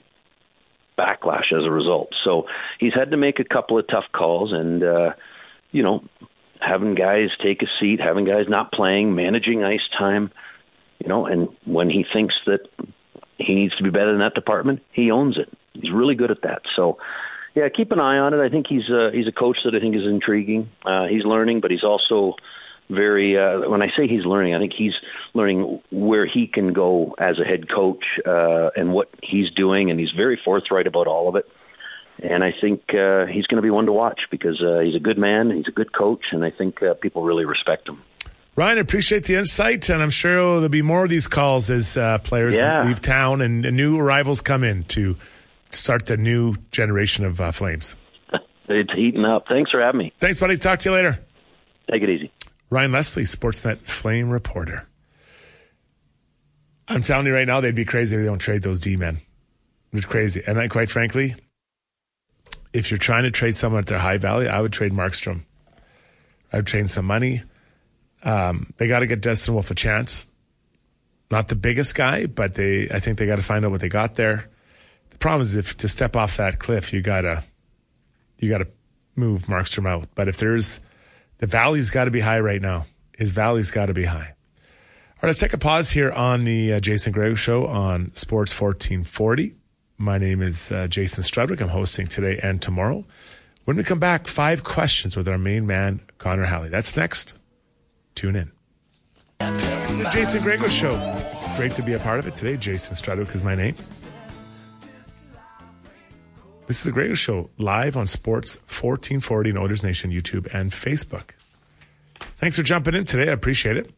[0.97, 2.10] backlash as a result.
[2.24, 2.45] So
[2.80, 5.12] he's had to make a couple of tough calls, and uh,
[5.71, 6.04] you know,
[6.60, 10.32] having guys take a seat, having guys not playing, managing ice time,
[11.00, 12.62] you know, and when he thinks that
[13.45, 15.49] he needs to be better in that department, he owns it.
[15.73, 16.62] He's really good at that.
[16.75, 16.97] So.
[17.54, 18.39] Yeah, keep an eye on it.
[18.39, 20.69] I think he's uh, he's a coach that I think is intriguing.
[20.86, 22.36] Uh, he's learning, but he's also
[22.89, 23.38] very.
[23.38, 24.93] Uh, when I say he's learning, I think he's
[25.34, 29.99] learning where he can go as a head coach uh, and what he's doing, and
[29.99, 31.45] he's very forthright about all of it.
[32.23, 34.99] And I think uh, he's going to be one to watch because uh, he's a
[34.99, 38.01] good man, he's a good coach, and I think uh, people really respect him.
[38.55, 42.17] Ryan, appreciate the insight, and I'm sure there'll be more of these calls as uh,
[42.19, 42.83] players Yeah.
[42.85, 45.15] leave town and, new arrivals come in to
[45.71, 47.95] start the new generation of uh, Flames.
[48.73, 49.47] It's heating up.
[49.49, 50.13] Thanks for having me.
[50.21, 50.57] Thanks, buddy.
[50.57, 51.19] Talk to you later.
[51.91, 52.31] Take it easy.
[52.69, 54.87] Ryan Leslie, Sportsnet Flame reporter.
[56.87, 59.19] I'm telling you right now, they'd be crazy if they don't trade those D men.
[59.91, 60.41] It's crazy.
[60.47, 61.35] And I, quite frankly,
[62.71, 65.41] if you're trying to trade someone at their high value, I would trade Markstrom.
[66.53, 67.43] I would trade some money.
[68.23, 70.27] Um, they got to get Dustin Wolf a chance.
[71.29, 72.89] Not the biggest guy, but they.
[72.89, 74.49] I think they got to find out what they got there.
[75.10, 77.43] The problem is if to step off that cliff, you gotta
[78.39, 78.67] you got to
[79.15, 80.10] move Markstrom out.
[80.13, 80.81] But if there's
[81.41, 82.86] the valley's got to be high right now.
[83.17, 84.19] His valley's got to be high.
[84.29, 88.60] All right, let's take a pause here on the uh, Jason Gregor Show on Sports
[88.60, 89.55] 1440.
[89.97, 91.60] My name is uh, Jason Strudwick.
[91.60, 93.05] I'm hosting today and tomorrow.
[93.65, 96.69] When we come back, five questions with our main man, Connor Halley.
[96.69, 97.38] That's next.
[98.15, 98.52] Tune in.
[99.39, 100.95] The Jason Gregor Show.
[101.58, 102.58] Great to be a part of it today.
[102.58, 103.76] Jason Strudwick is my name.
[106.67, 111.32] This is the Gregor Show live on Sports 1440 and Oilers Nation YouTube and Facebook.
[112.15, 113.30] Thanks for jumping in today.
[113.30, 113.91] I appreciate it.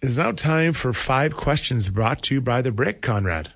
[0.00, 3.52] It's now time for five questions brought to you by the Brick, Conrad.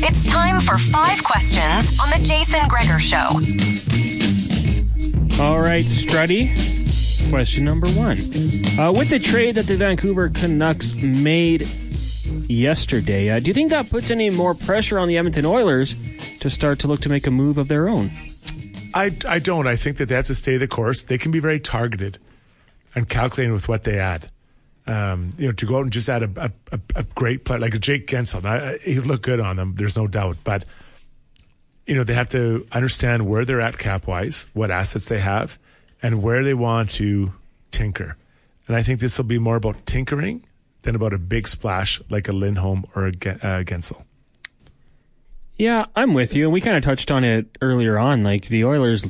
[0.00, 3.26] It's time for five questions on the Jason Gregor Show.
[5.42, 6.50] All right, Struddy.
[7.30, 8.16] Question number one.
[8.78, 11.68] Uh, with the trade that the Vancouver Canucks made
[12.48, 15.96] yesterday, uh, do you think that puts any more pressure on the Edmonton Oilers
[16.40, 18.12] to start to look to make a move of their own?
[18.94, 19.66] I, I don't.
[19.66, 21.02] I think that that's a stay the course.
[21.02, 22.18] They can be very targeted
[22.94, 24.30] and calculating with what they add.
[24.88, 27.74] Um, you know, to go out and just add a, a, a, great player like
[27.74, 28.42] a Jake Guentzel.
[28.42, 29.74] Now, I- he look good on them.
[29.76, 30.38] There's no doubt.
[30.44, 30.64] But,
[31.86, 35.58] you know, they have to understand where they're at cap wise, what assets they have,
[36.02, 37.34] and where they want to
[37.70, 38.16] tinker.
[38.66, 40.44] And I think this will be more about tinkering
[40.84, 44.04] than about a big splash like a Lindholm or a uh, Gensel.
[45.56, 46.44] Yeah, I'm with you.
[46.44, 48.22] And we kind of touched on it earlier on.
[48.22, 49.04] Like the Oilers,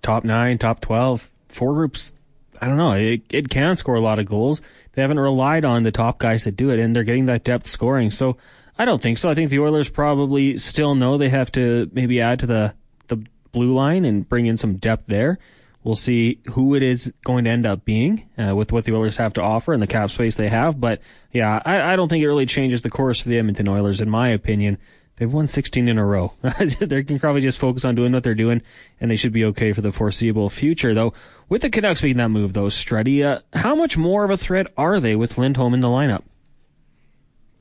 [0.00, 2.14] top nine, top 12, four groups,
[2.60, 2.92] I don't know.
[2.92, 4.60] It, it can score a lot of goals.
[4.98, 7.68] They haven't relied on the top guys to do it, and they're getting that depth
[7.68, 8.10] scoring.
[8.10, 8.36] So
[8.76, 9.30] I don't think so.
[9.30, 12.74] I think the Oilers probably still know they have to maybe add to the,
[13.06, 15.38] the blue line and bring in some depth there.
[15.84, 19.18] We'll see who it is going to end up being uh, with what the Oilers
[19.18, 20.80] have to offer and the cap space they have.
[20.80, 24.00] But yeah, I, I don't think it really changes the course for the Edmonton Oilers,
[24.00, 24.78] in my opinion.
[25.18, 26.32] They've won 16 in a row.
[26.80, 28.62] they can probably just focus on doing what they're doing,
[29.00, 30.94] and they should be okay for the foreseeable future.
[30.94, 31.12] Though,
[31.48, 34.68] with the Canucks making that move, though, Struddy, uh, how much more of a threat
[34.76, 36.22] are they with Lindholm in the lineup?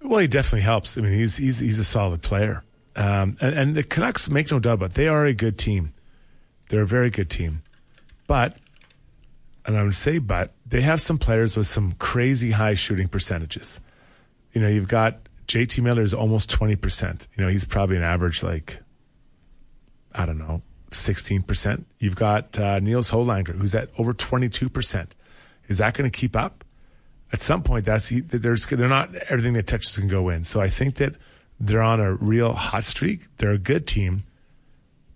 [0.03, 0.97] Well, he definitely helps.
[0.97, 2.63] I mean, he's he's he's a solid player,
[2.95, 5.93] um, and, and the Canucks make no doubt about it, they are a good team.
[6.69, 7.63] They're a very good team,
[8.27, 8.57] but
[9.65, 13.81] and I would say, but they have some players with some crazy high shooting percentages.
[14.53, 17.27] You know, you've got JT Miller is almost twenty percent.
[17.35, 18.79] You know, he's probably an average like
[20.13, 21.85] I don't know sixteen percent.
[21.99, 25.15] You've got uh, Nils who's at over twenty two percent.
[25.67, 26.63] Is that going to keep up?
[27.31, 30.43] at some point that's there's they're not everything that touches can go in.
[30.43, 31.15] So I think that
[31.59, 33.27] they're on a real hot streak.
[33.37, 34.23] They're a good team,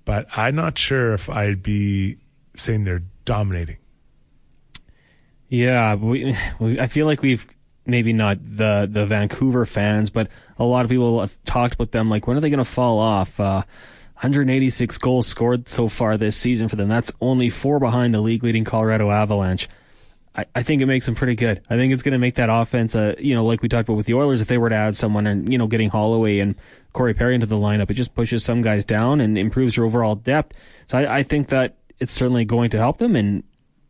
[0.06, 2.18] but I'm not sure if I'd be
[2.56, 3.78] saying they're dominating.
[5.50, 6.36] Yeah, we,
[6.80, 7.48] I feel like we've
[7.86, 12.10] maybe not the the Vancouver fans, but a lot of people have talked about them.
[12.10, 13.40] Like, when are they going to fall off?
[13.40, 13.64] Uh,
[14.22, 16.88] 186 goals scored so far this season for them.
[16.88, 19.68] That's only four behind the league leading Colorado Avalanche.
[20.36, 21.62] I, I think it makes them pretty good.
[21.72, 23.98] I think it's going to make that offense, uh, you know, like we talked about
[23.98, 26.56] with the Oilers, if they were to add someone and, you know, getting Holloway and
[26.94, 30.14] Corey Perry into the lineup, it just pushes some guys down and improves your overall
[30.14, 30.56] depth.
[30.88, 33.16] So I, I think that it's certainly going to help them.
[33.16, 33.44] And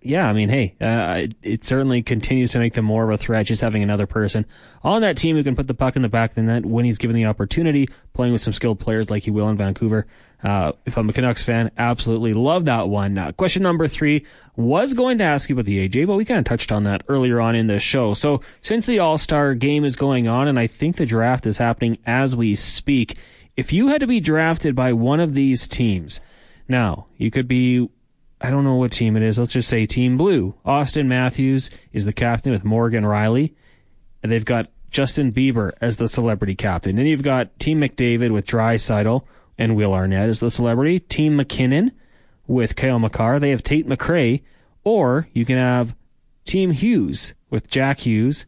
[0.04, 3.18] yeah, I mean, hey, uh, it, it certainly continues to make them more of a
[3.18, 4.48] threat just having another person
[4.84, 6.86] on that team who can put the puck in the back of the net when
[6.86, 10.08] he's given the opportunity, playing with some skilled players like he will in Vancouver.
[10.44, 13.16] Uh, if I'm a Canucks fan, absolutely love that one.
[13.16, 14.26] Uh, question number three
[14.56, 17.04] was going to ask you about the AJ, but we kind of touched on that
[17.08, 18.16] earlier on in the show.
[18.16, 21.60] So since the All Star game is going on, and I think the draft is
[21.60, 23.18] happening as we speak,
[23.56, 26.20] if you had to be drafted by one of these teams,
[26.68, 27.88] now you could be
[28.42, 29.38] I don't know what team it is.
[29.38, 30.56] Let's just say Team Blue.
[30.66, 33.54] Auston Matthews is the captain with Morgan Rielly.
[34.24, 36.96] And they've got Justin Bieber as the celebrity captain.
[36.96, 39.24] Then you've got Team McDavid with Draisaitl
[39.58, 41.00] and Will Arnett as the celebrity.
[41.00, 41.92] Team MacKinnon
[42.48, 43.40] with Cale Makar.
[43.40, 44.42] They have Tate McRae,
[44.84, 45.96] or you can have
[46.46, 48.48] Team Hughes with Jack Hughes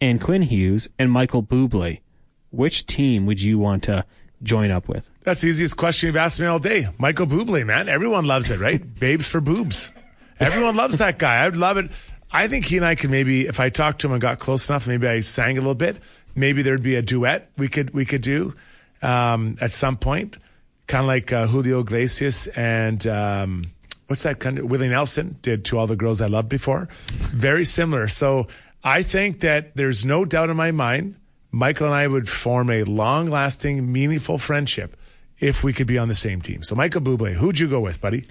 [0.00, 2.00] and Quinn Hughes and Michael Bublé.
[2.50, 4.04] Which team would you want to
[4.42, 5.08] join up with?
[5.22, 6.86] That's the easiest question you've asked me all day.
[6.98, 7.88] Michael Bublé, man.
[7.88, 8.82] Everyone loves it, right?
[9.00, 9.92] Babes for boobs.
[10.40, 11.44] Everyone loves that guy.
[11.44, 11.90] I'd love it.
[12.32, 14.68] I think he and I could maybe, if I talked to him and got close
[14.68, 15.98] enough, maybe I sang a little bit.
[16.34, 18.54] Maybe there'd be a duet we could we could do
[19.02, 20.38] um, at some point,
[20.86, 23.64] kind of like uh, Julio Iglesias and um,
[24.06, 26.88] what's that kind of Willie Nelson did to all the girls I loved before.
[27.08, 28.08] Very similar.
[28.08, 28.46] So
[28.82, 31.16] I think that there's no doubt in my mind,
[31.52, 34.96] Michael and I would form a long lasting, meaningful friendship
[35.38, 36.62] if we could be on the same team.
[36.62, 38.26] So Michael Bublé, who'd you go with, buddy?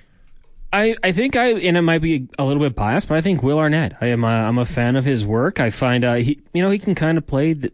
[0.74, 3.43] I, I think I and it might be a little bit biased, but I think
[3.43, 3.97] Will Arnett.
[4.01, 5.59] I am a, I'm a fan of his work.
[5.59, 7.72] I find uh, he you know he can kind of play the,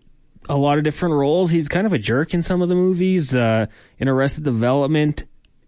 [0.49, 1.51] a lot of different roles.
[1.51, 3.35] He's kind of a jerk in some of the movies.
[3.35, 3.67] Uh,
[3.99, 5.23] in Arrested Development,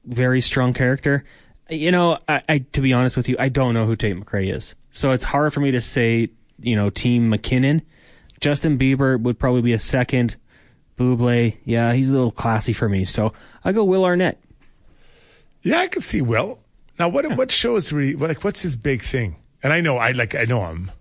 [0.06, 1.24] very strong character.
[1.70, 4.54] You know, I, I to be honest with you, I don't know who Tate McRae
[4.54, 6.30] is, so it's hard for me to say.
[6.62, 7.84] You know, Team MacKinnon.
[8.40, 10.36] Justin Bieber would probably be a second.
[10.98, 13.32] Bublé, yeah, he's a little classy for me, so
[13.64, 14.38] I go Will Arnett.
[15.62, 16.60] Yeah, I can see Will.
[16.98, 19.38] Now, what what shows really like what's his big thing?
[19.64, 20.92] And I know I like I know him.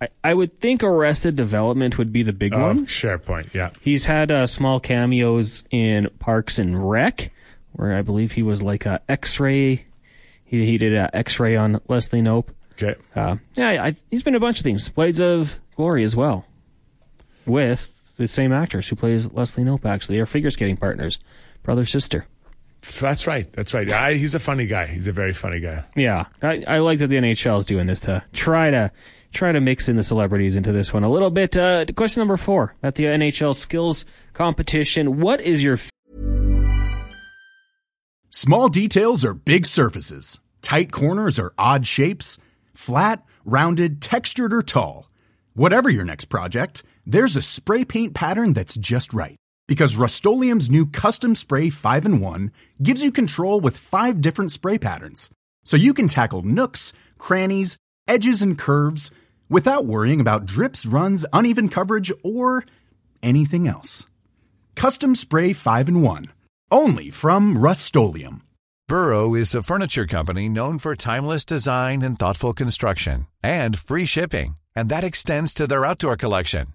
[0.00, 2.86] I, I would think Arrested Development would be the big Oh, one.
[2.86, 3.70] SharePoint, yeah.
[3.80, 7.30] He's had uh, small cameos in Parks and Rec,
[7.72, 9.86] where I believe he was like a X-ray.
[10.44, 12.48] He he did a X-ray on Leslie Knope.
[12.72, 12.94] Okay.
[13.14, 14.88] Uh, yeah, I, he's been a bunch of things.
[14.90, 16.44] Blades of Glory as well,
[17.46, 19.84] with the same actress who plays Leslie Knope.
[19.84, 21.18] Actually, they're figure skating partners,
[21.62, 22.26] brother sister.
[23.00, 23.50] That's right.
[23.52, 23.90] That's right.
[23.90, 24.86] I, he's a funny guy.
[24.86, 25.84] He's a very funny guy.
[25.96, 28.92] Yeah, I, I like that the NHL is doing this to try to
[29.32, 31.56] try to mix in the celebrities into this one a little bit.
[31.56, 35.78] Uh, question number four at the NHL skills competition: What is your
[38.30, 40.40] Small details are big surfaces.
[40.60, 42.38] Tight corners are odd shapes.
[42.74, 45.08] Flat, rounded, textured, or tall.
[45.54, 49.36] Whatever your next project, there's a spray paint pattern that's just right.
[49.68, 52.52] Because Rust-Oleum Custom Spray 5 in 1
[52.82, 55.30] gives you control with five different spray patterns.
[55.64, 57.76] So you can tackle nooks, crannies,
[58.06, 59.10] edges, and curves
[59.48, 62.64] without worrying about drips, runs, uneven coverage, or
[63.22, 64.04] anything else.
[64.74, 66.24] Custom Spray 5 in 1.
[66.70, 67.96] Only from Rust
[68.88, 74.56] Burrow is a furniture company known for timeless design and thoughtful construction and free shipping,
[74.74, 76.74] and that extends to their outdoor collection.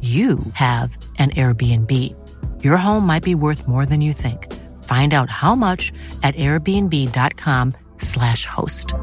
[0.00, 2.64] you have an Airbnb.
[2.64, 4.50] Your home might be worth more than you think.
[4.84, 8.94] Find out how much at airbnb.com/slash host.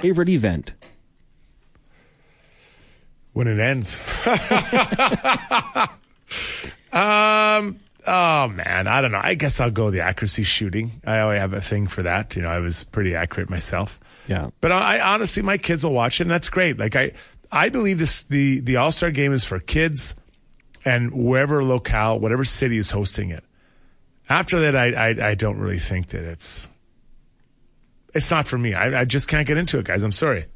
[0.00, 0.72] favorite event?
[3.32, 4.00] When it ends.
[6.92, 7.78] um.
[8.06, 9.20] Oh man, I don't know.
[9.22, 11.02] I guess I'll go the accuracy shooting.
[11.04, 12.34] I always have a thing for that.
[12.36, 14.00] You know, I was pretty accurate myself.
[14.26, 14.50] Yeah.
[14.60, 16.78] But I honestly, my kids will watch it, and that's great.
[16.78, 17.12] Like I,
[17.52, 20.14] I believe this the the All Star Game is for kids,
[20.84, 23.44] and wherever locale, whatever city is hosting it.
[24.28, 26.68] After that, I I, I don't really think that it's
[28.14, 28.74] it's not for me.
[28.74, 30.02] I, I just can't get into it, guys.
[30.02, 30.46] I'm sorry.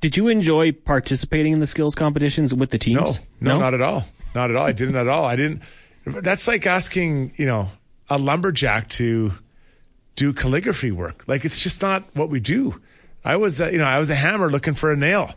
[0.00, 3.00] Did you enjoy participating in the skills competitions with the teams?
[3.00, 4.04] No, no, not at all.
[4.34, 4.66] Not at all.
[4.66, 5.24] I didn't at all.
[5.24, 5.62] I didn't.
[6.08, 7.70] That's like asking, you know,
[8.08, 9.32] a lumberjack to
[10.16, 11.24] do calligraphy work.
[11.26, 12.80] Like it's just not what we do.
[13.24, 15.34] I was, uh, you know, I was a hammer looking for a nail.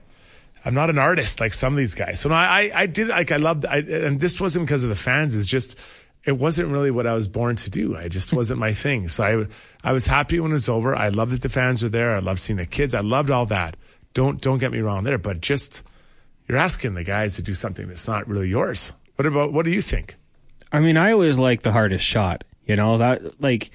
[0.63, 2.19] I'm not an artist like some of these guys.
[2.19, 4.95] So no, I, I did like I loved, I, and this wasn't because of the
[4.95, 5.35] fans.
[5.35, 5.77] It's just
[6.23, 7.95] it wasn't really what I was born to do.
[7.95, 9.07] I just wasn't my thing.
[9.07, 10.95] So I, I was happy when it was over.
[10.95, 12.15] I loved that the fans were there.
[12.15, 12.93] I loved seeing the kids.
[12.93, 13.75] I loved all that.
[14.13, 15.83] Don't don't get me wrong there, but just
[16.47, 18.93] you're asking the guys to do something that's not really yours.
[19.15, 20.15] What about what do you think?
[20.71, 22.43] I mean, I always like the hardest shot.
[22.65, 23.71] You know that like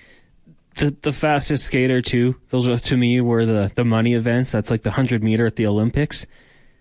[0.77, 2.37] the the fastest skater too.
[2.49, 4.53] Those are to me were the the money events.
[4.53, 6.27] That's like the hundred meter at the Olympics.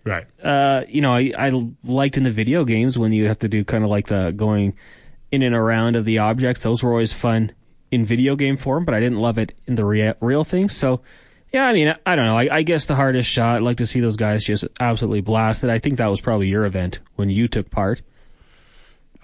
[0.04, 0.26] Right.
[0.40, 1.50] Uh, you know, I, I
[1.82, 4.74] liked in the video games when you have to do kind of like the going
[5.32, 6.62] in and around of the objects.
[6.62, 7.52] Those were always fun
[7.90, 10.68] in video game form, but I didn't love it in the rea- real thing.
[10.68, 11.00] So,
[11.52, 12.38] yeah, I mean, I, don't know.
[12.38, 15.70] I, I guess the hardest shot, I'd like to see those guys just absolutely blasted.
[15.70, 18.02] I think that was probably your event when you took part.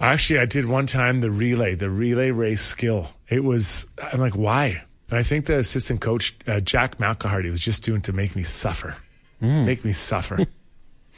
[0.03, 3.07] Actually, I did one time the relay, the relay race skill.
[3.29, 4.83] It was, I'm like, why?
[5.09, 8.43] And I think the assistant coach, uh, Jack McElhardy, was just doing to make me
[8.43, 8.97] suffer.
[9.39, 10.39] Make me suffer.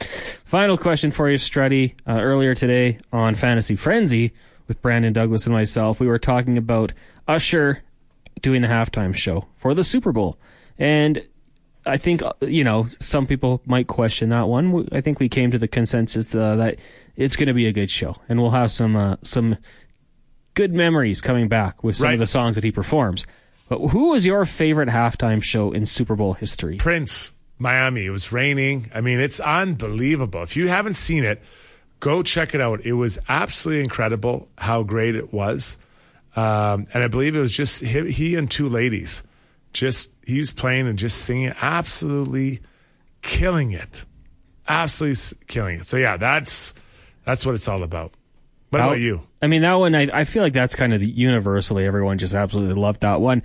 [0.44, 1.94] Final question for you, Strutty.
[2.06, 4.32] Uh, earlier today on Fantasy Frenzy
[4.68, 6.92] with Brandon Douglas and myself, we were talking about
[7.26, 7.82] Usher
[8.40, 10.38] doing the halftime show for the Super Bowl.
[10.78, 11.26] And
[11.86, 14.88] I think, uh, you know, some people might question that one.
[14.92, 16.76] I think we came to the consensus uh, that
[17.16, 18.16] it's going to be a good show.
[18.28, 19.56] And we'll have some, uh, some
[20.54, 22.14] good memories coming back with some Right.
[22.14, 23.26] of the songs that he performs.
[23.68, 26.76] But who was your favorite halftime show in Super Bowl history?
[26.76, 28.06] Prince, Miami.
[28.06, 28.90] It was raining.
[28.94, 30.42] I mean, it's unbelievable.
[30.42, 31.42] If you haven't seen it,
[32.00, 32.80] go check it out.
[32.84, 35.78] It was absolutely incredible how great it was.
[36.36, 39.22] Um, and I believe it was just he, he and two ladies.
[39.72, 42.60] Just he was playing and just singing, absolutely
[43.22, 44.04] killing it,
[44.68, 45.86] absolutely killing it.
[45.86, 46.72] So yeah, that's
[47.26, 48.14] that's what it's all about.
[48.70, 49.20] What How- about you?
[49.42, 52.34] I mean, that one, I, I feel like that's kind of the- universally, everyone just
[52.34, 53.42] absolutely loved that one.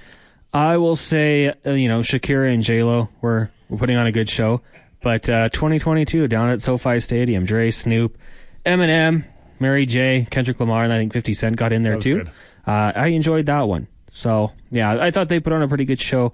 [0.54, 4.30] I will say, uh, you know, Shakira and J-Lo were, were putting on a good
[4.30, 4.62] show.
[5.02, 8.18] But uh, 2022 down at SoFi Stadium, Dre, Snoop,
[8.66, 9.26] Eminem,
[9.60, 12.26] Mary J, Kendrick Lamar, and I think 50 Cent got in there too.
[12.68, 13.88] Uh, I enjoyed that one.
[14.12, 16.34] So, yeah, I thought they put on a pretty good show.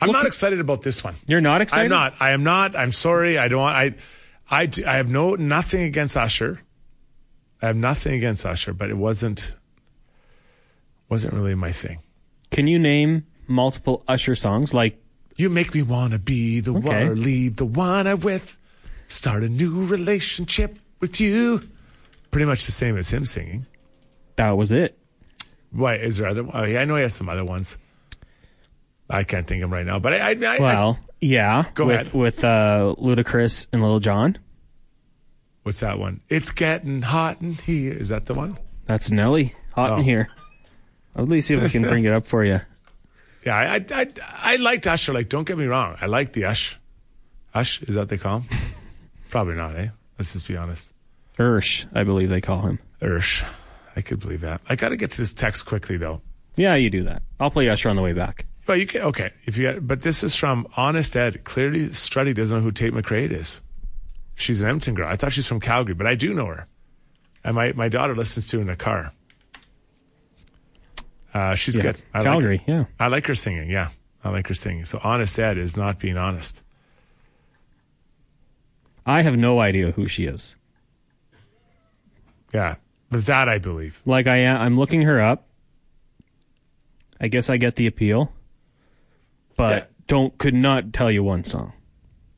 [0.00, 1.14] I'm not excited about this one.
[1.26, 1.84] You're not excited?
[1.84, 2.14] I'm not.
[2.20, 2.76] I am not.
[2.76, 3.38] I'm sorry.
[3.38, 3.76] I don't want.
[3.76, 3.94] I,
[4.50, 6.60] I, do- I have no nothing against Usher.
[7.62, 9.56] I have nothing against Usher, but it wasn't.
[11.08, 12.00] Wasn't really my thing.
[12.50, 14.72] Can you name multiple Usher songs?
[14.74, 15.00] Like,
[15.36, 16.80] You make me wanna be the Okay.
[16.88, 18.56] one or leave the one I'm with.
[19.08, 21.68] Start a new relationship with you.
[22.30, 23.66] Pretty much the same as him singing.
[24.36, 24.98] that was it.
[25.70, 26.44] Why is there other?
[26.52, 27.76] Oh, yeah, I know he has some other ones.
[29.10, 30.30] I can't think of them right now, but I.
[30.30, 31.64] I, I Well, yeah.
[31.74, 32.12] Go with, ahead.
[32.14, 34.38] With uh, Ludacris and Lil Jon.
[35.62, 36.20] what's that one?
[36.28, 37.92] It's getting hot in here.
[37.92, 38.58] Is that the one?
[38.86, 39.54] That's Nelly.
[39.72, 39.96] Hot Oh.
[39.96, 40.28] in here.
[41.16, 42.60] I'll at least see if I can bring it up for you.
[43.46, 44.06] Yeah, I, I, I,
[44.42, 45.12] I liked Usher.
[45.12, 45.98] Like, don't get me wrong.
[46.00, 46.78] I like the Ush.
[47.52, 48.48] Ush, is that what they call him?
[49.28, 49.88] Probably not, eh?
[50.18, 50.94] Let's just be honest.
[51.38, 52.78] Ursh, I believe they call him.
[53.02, 53.44] Ursh.
[53.96, 54.62] I could believe that.
[54.66, 56.22] I got to get to this text quickly, though.
[56.56, 57.20] Yeah, you do that.
[57.38, 58.46] I'll play Usher on the way back.
[58.66, 59.30] Well, you can, okay.
[59.44, 61.44] If you but this is from Honest Ed.
[61.44, 63.60] Clearly, Strutty doesn't know who Tate McRae is.
[64.36, 65.06] She's an Edmonton girl.
[65.08, 66.66] I thought she's from Calgary, but I do know her.
[67.44, 69.12] And my, my daughter listens to her in the car.
[71.34, 71.82] Uh, she's Yeah.
[71.82, 71.96] good.
[72.14, 72.72] I Calgary, like her.
[72.72, 72.84] yeah.
[72.98, 73.70] I like her singing.
[73.70, 73.88] Yeah.
[74.24, 74.86] I like her singing.
[74.86, 76.62] So Honest Ed is not being honest.
[79.04, 80.56] I have no idea who she is.
[82.52, 82.76] Yeah.
[83.10, 84.00] But that I believe.
[84.06, 85.46] Like I am, I'm looking her up.
[87.20, 88.32] I guess I get the appeal,
[89.56, 89.84] but Yeah.
[90.06, 91.72] don't could not tell you one song.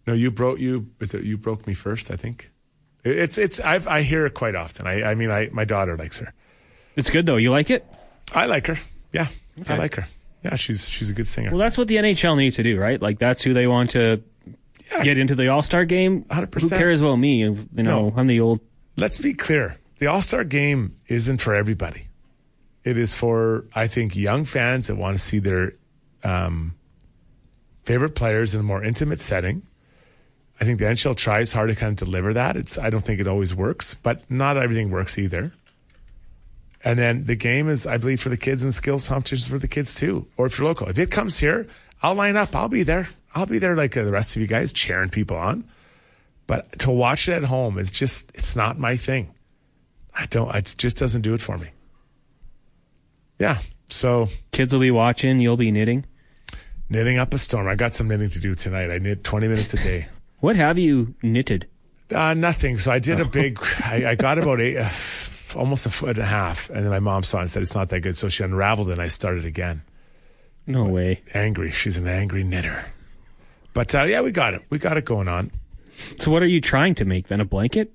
[0.06, 0.88] No, you broke you.
[1.00, 2.10] Is it you broke me first?
[2.10, 2.50] I think
[3.04, 3.60] it's it's.
[3.60, 4.86] I've, I hear it quite often.
[4.86, 6.32] I I mean, I my daughter likes her.
[6.96, 7.36] It's good though.
[7.36, 7.84] You like it?
[8.32, 8.78] I like her.
[9.12, 9.26] Yeah,
[9.68, 10.06] I like her.
[10.44, 11.50] Yeah, she's she's a good singer.
[11.50, 13.00] Well, that's what the NHL needs to do, right?
[13.02, 14.22] Like that's who they want to
[15.02, 16.22] get into the All Star game.
[16.24, 16.60] 100%.
[16.62, 17.36] Who cares about me?
[17.40, 18.14] You know, No.
[18.16, 18.60] I'm the old.
[18.96, 19.78] Let's be clear.
[19.98, 22.08] The All Star game isn't for everybody.
[22.84, 25.72] It is for, I think, young fans that want to see their
[26.22, 26.74] um,
[27.86, 29.62] favorite players in a more intimate setting.
[30.60, 32.56] I think the NHL tries hard to kind of deliver that.
[32.56, 35.52] It's I don't think it always works, but not everything works either.
[36.84, 39.68] And then the game is, I believe, for the kids and skills competitions for the
[39.68, 40.26] kids too.
[40.36, 41.66] Or if you're local, if it comes here,
[42.02, 42.54] I'll line up.
[42.54, 43.08] I'll be there.
[43.34, 45.64] I'll be there like the rest of you guys, cheering people on.
[46.46, 49.34] But to watch it at home is just, it's not my thing.
[50.14, 51.68] I don't, it just doesn't do it for me.
[53.38, 53.58] Yeah.
[53.90, 55.40] So Kids will be watching.
[55.40, 56.06] You'll be knitting.
[56.88, 57.68] Knitting up a storm.
[57.68, 58.90] I got some knitting to do tonight.
[58.90, 60.08] I knit 20 minutes a day.
[60.40, 61.66] What have you knitted?
[62.14, 62.76] Uh, nothing.
[62.76, 64.90] So I did a big, I, I got about eight, uh,
[65.56, 66.68] almost a foot and a half.
[66.68, 68.16] And then my mom saw it and said, it's not that good.
[68.18, 69.82] So she unraveled it and I started again.
[70.66, 71.22] No way.
[71.32, 71.70] Angry.
[71.70, 72.84] She's an angry knitter.
[73.72, 74.62] But uh, yeah, we got it.
[74.68, 75.50] We got it going on.
[76.18, 77.40] So what are you trying to make then?
[77.40, 77.90] A blanket?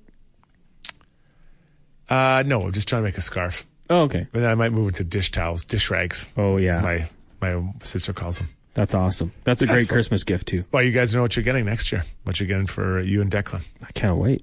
[2.10, 3.64] Uh, no, I'm just trying to make a scarf.
[3.88, 4.26] Oh, okay.
[4.32, 6.26] And then I might move into dish towels, dish rags.
[6.36, 7.08] Oh yeah, my,
[7.40, 8.48] my sister calls them.
[8.74, 9.32] That's awesome.
[9.44, 10.64] That's a great Christmas gift too.
[10.72, 12.04] Well, you guys know what you're getting next year.
[12.24, 13.62] What you're getting for you and Declan.
[13.82, 14.42] I can't wait.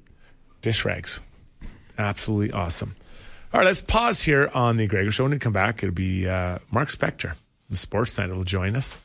[0.61, 1.21] dish rags.
[1.97, 2.95] Absolutely awesome.
[3.53, 5.23] All right, let's pause here on the Gregor Show.
[5.23, 7.33] When we come back, it'll be uh, Mark Spector
[7.67, 9.03] from Sportsnet will join us.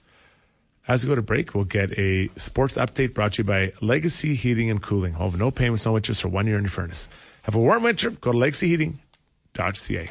[0.87, 4.35] As we go to break, we'll get a sports update brought to you by Legacy
[4.35, 5.15] Heating and Cooling.
[5.15, 7.09] Home no payments, no interest for one year in your furnace.
[7.45, 8.11] Have a warm winter.
[8.11, 10.11] Go to legacyheating.ca.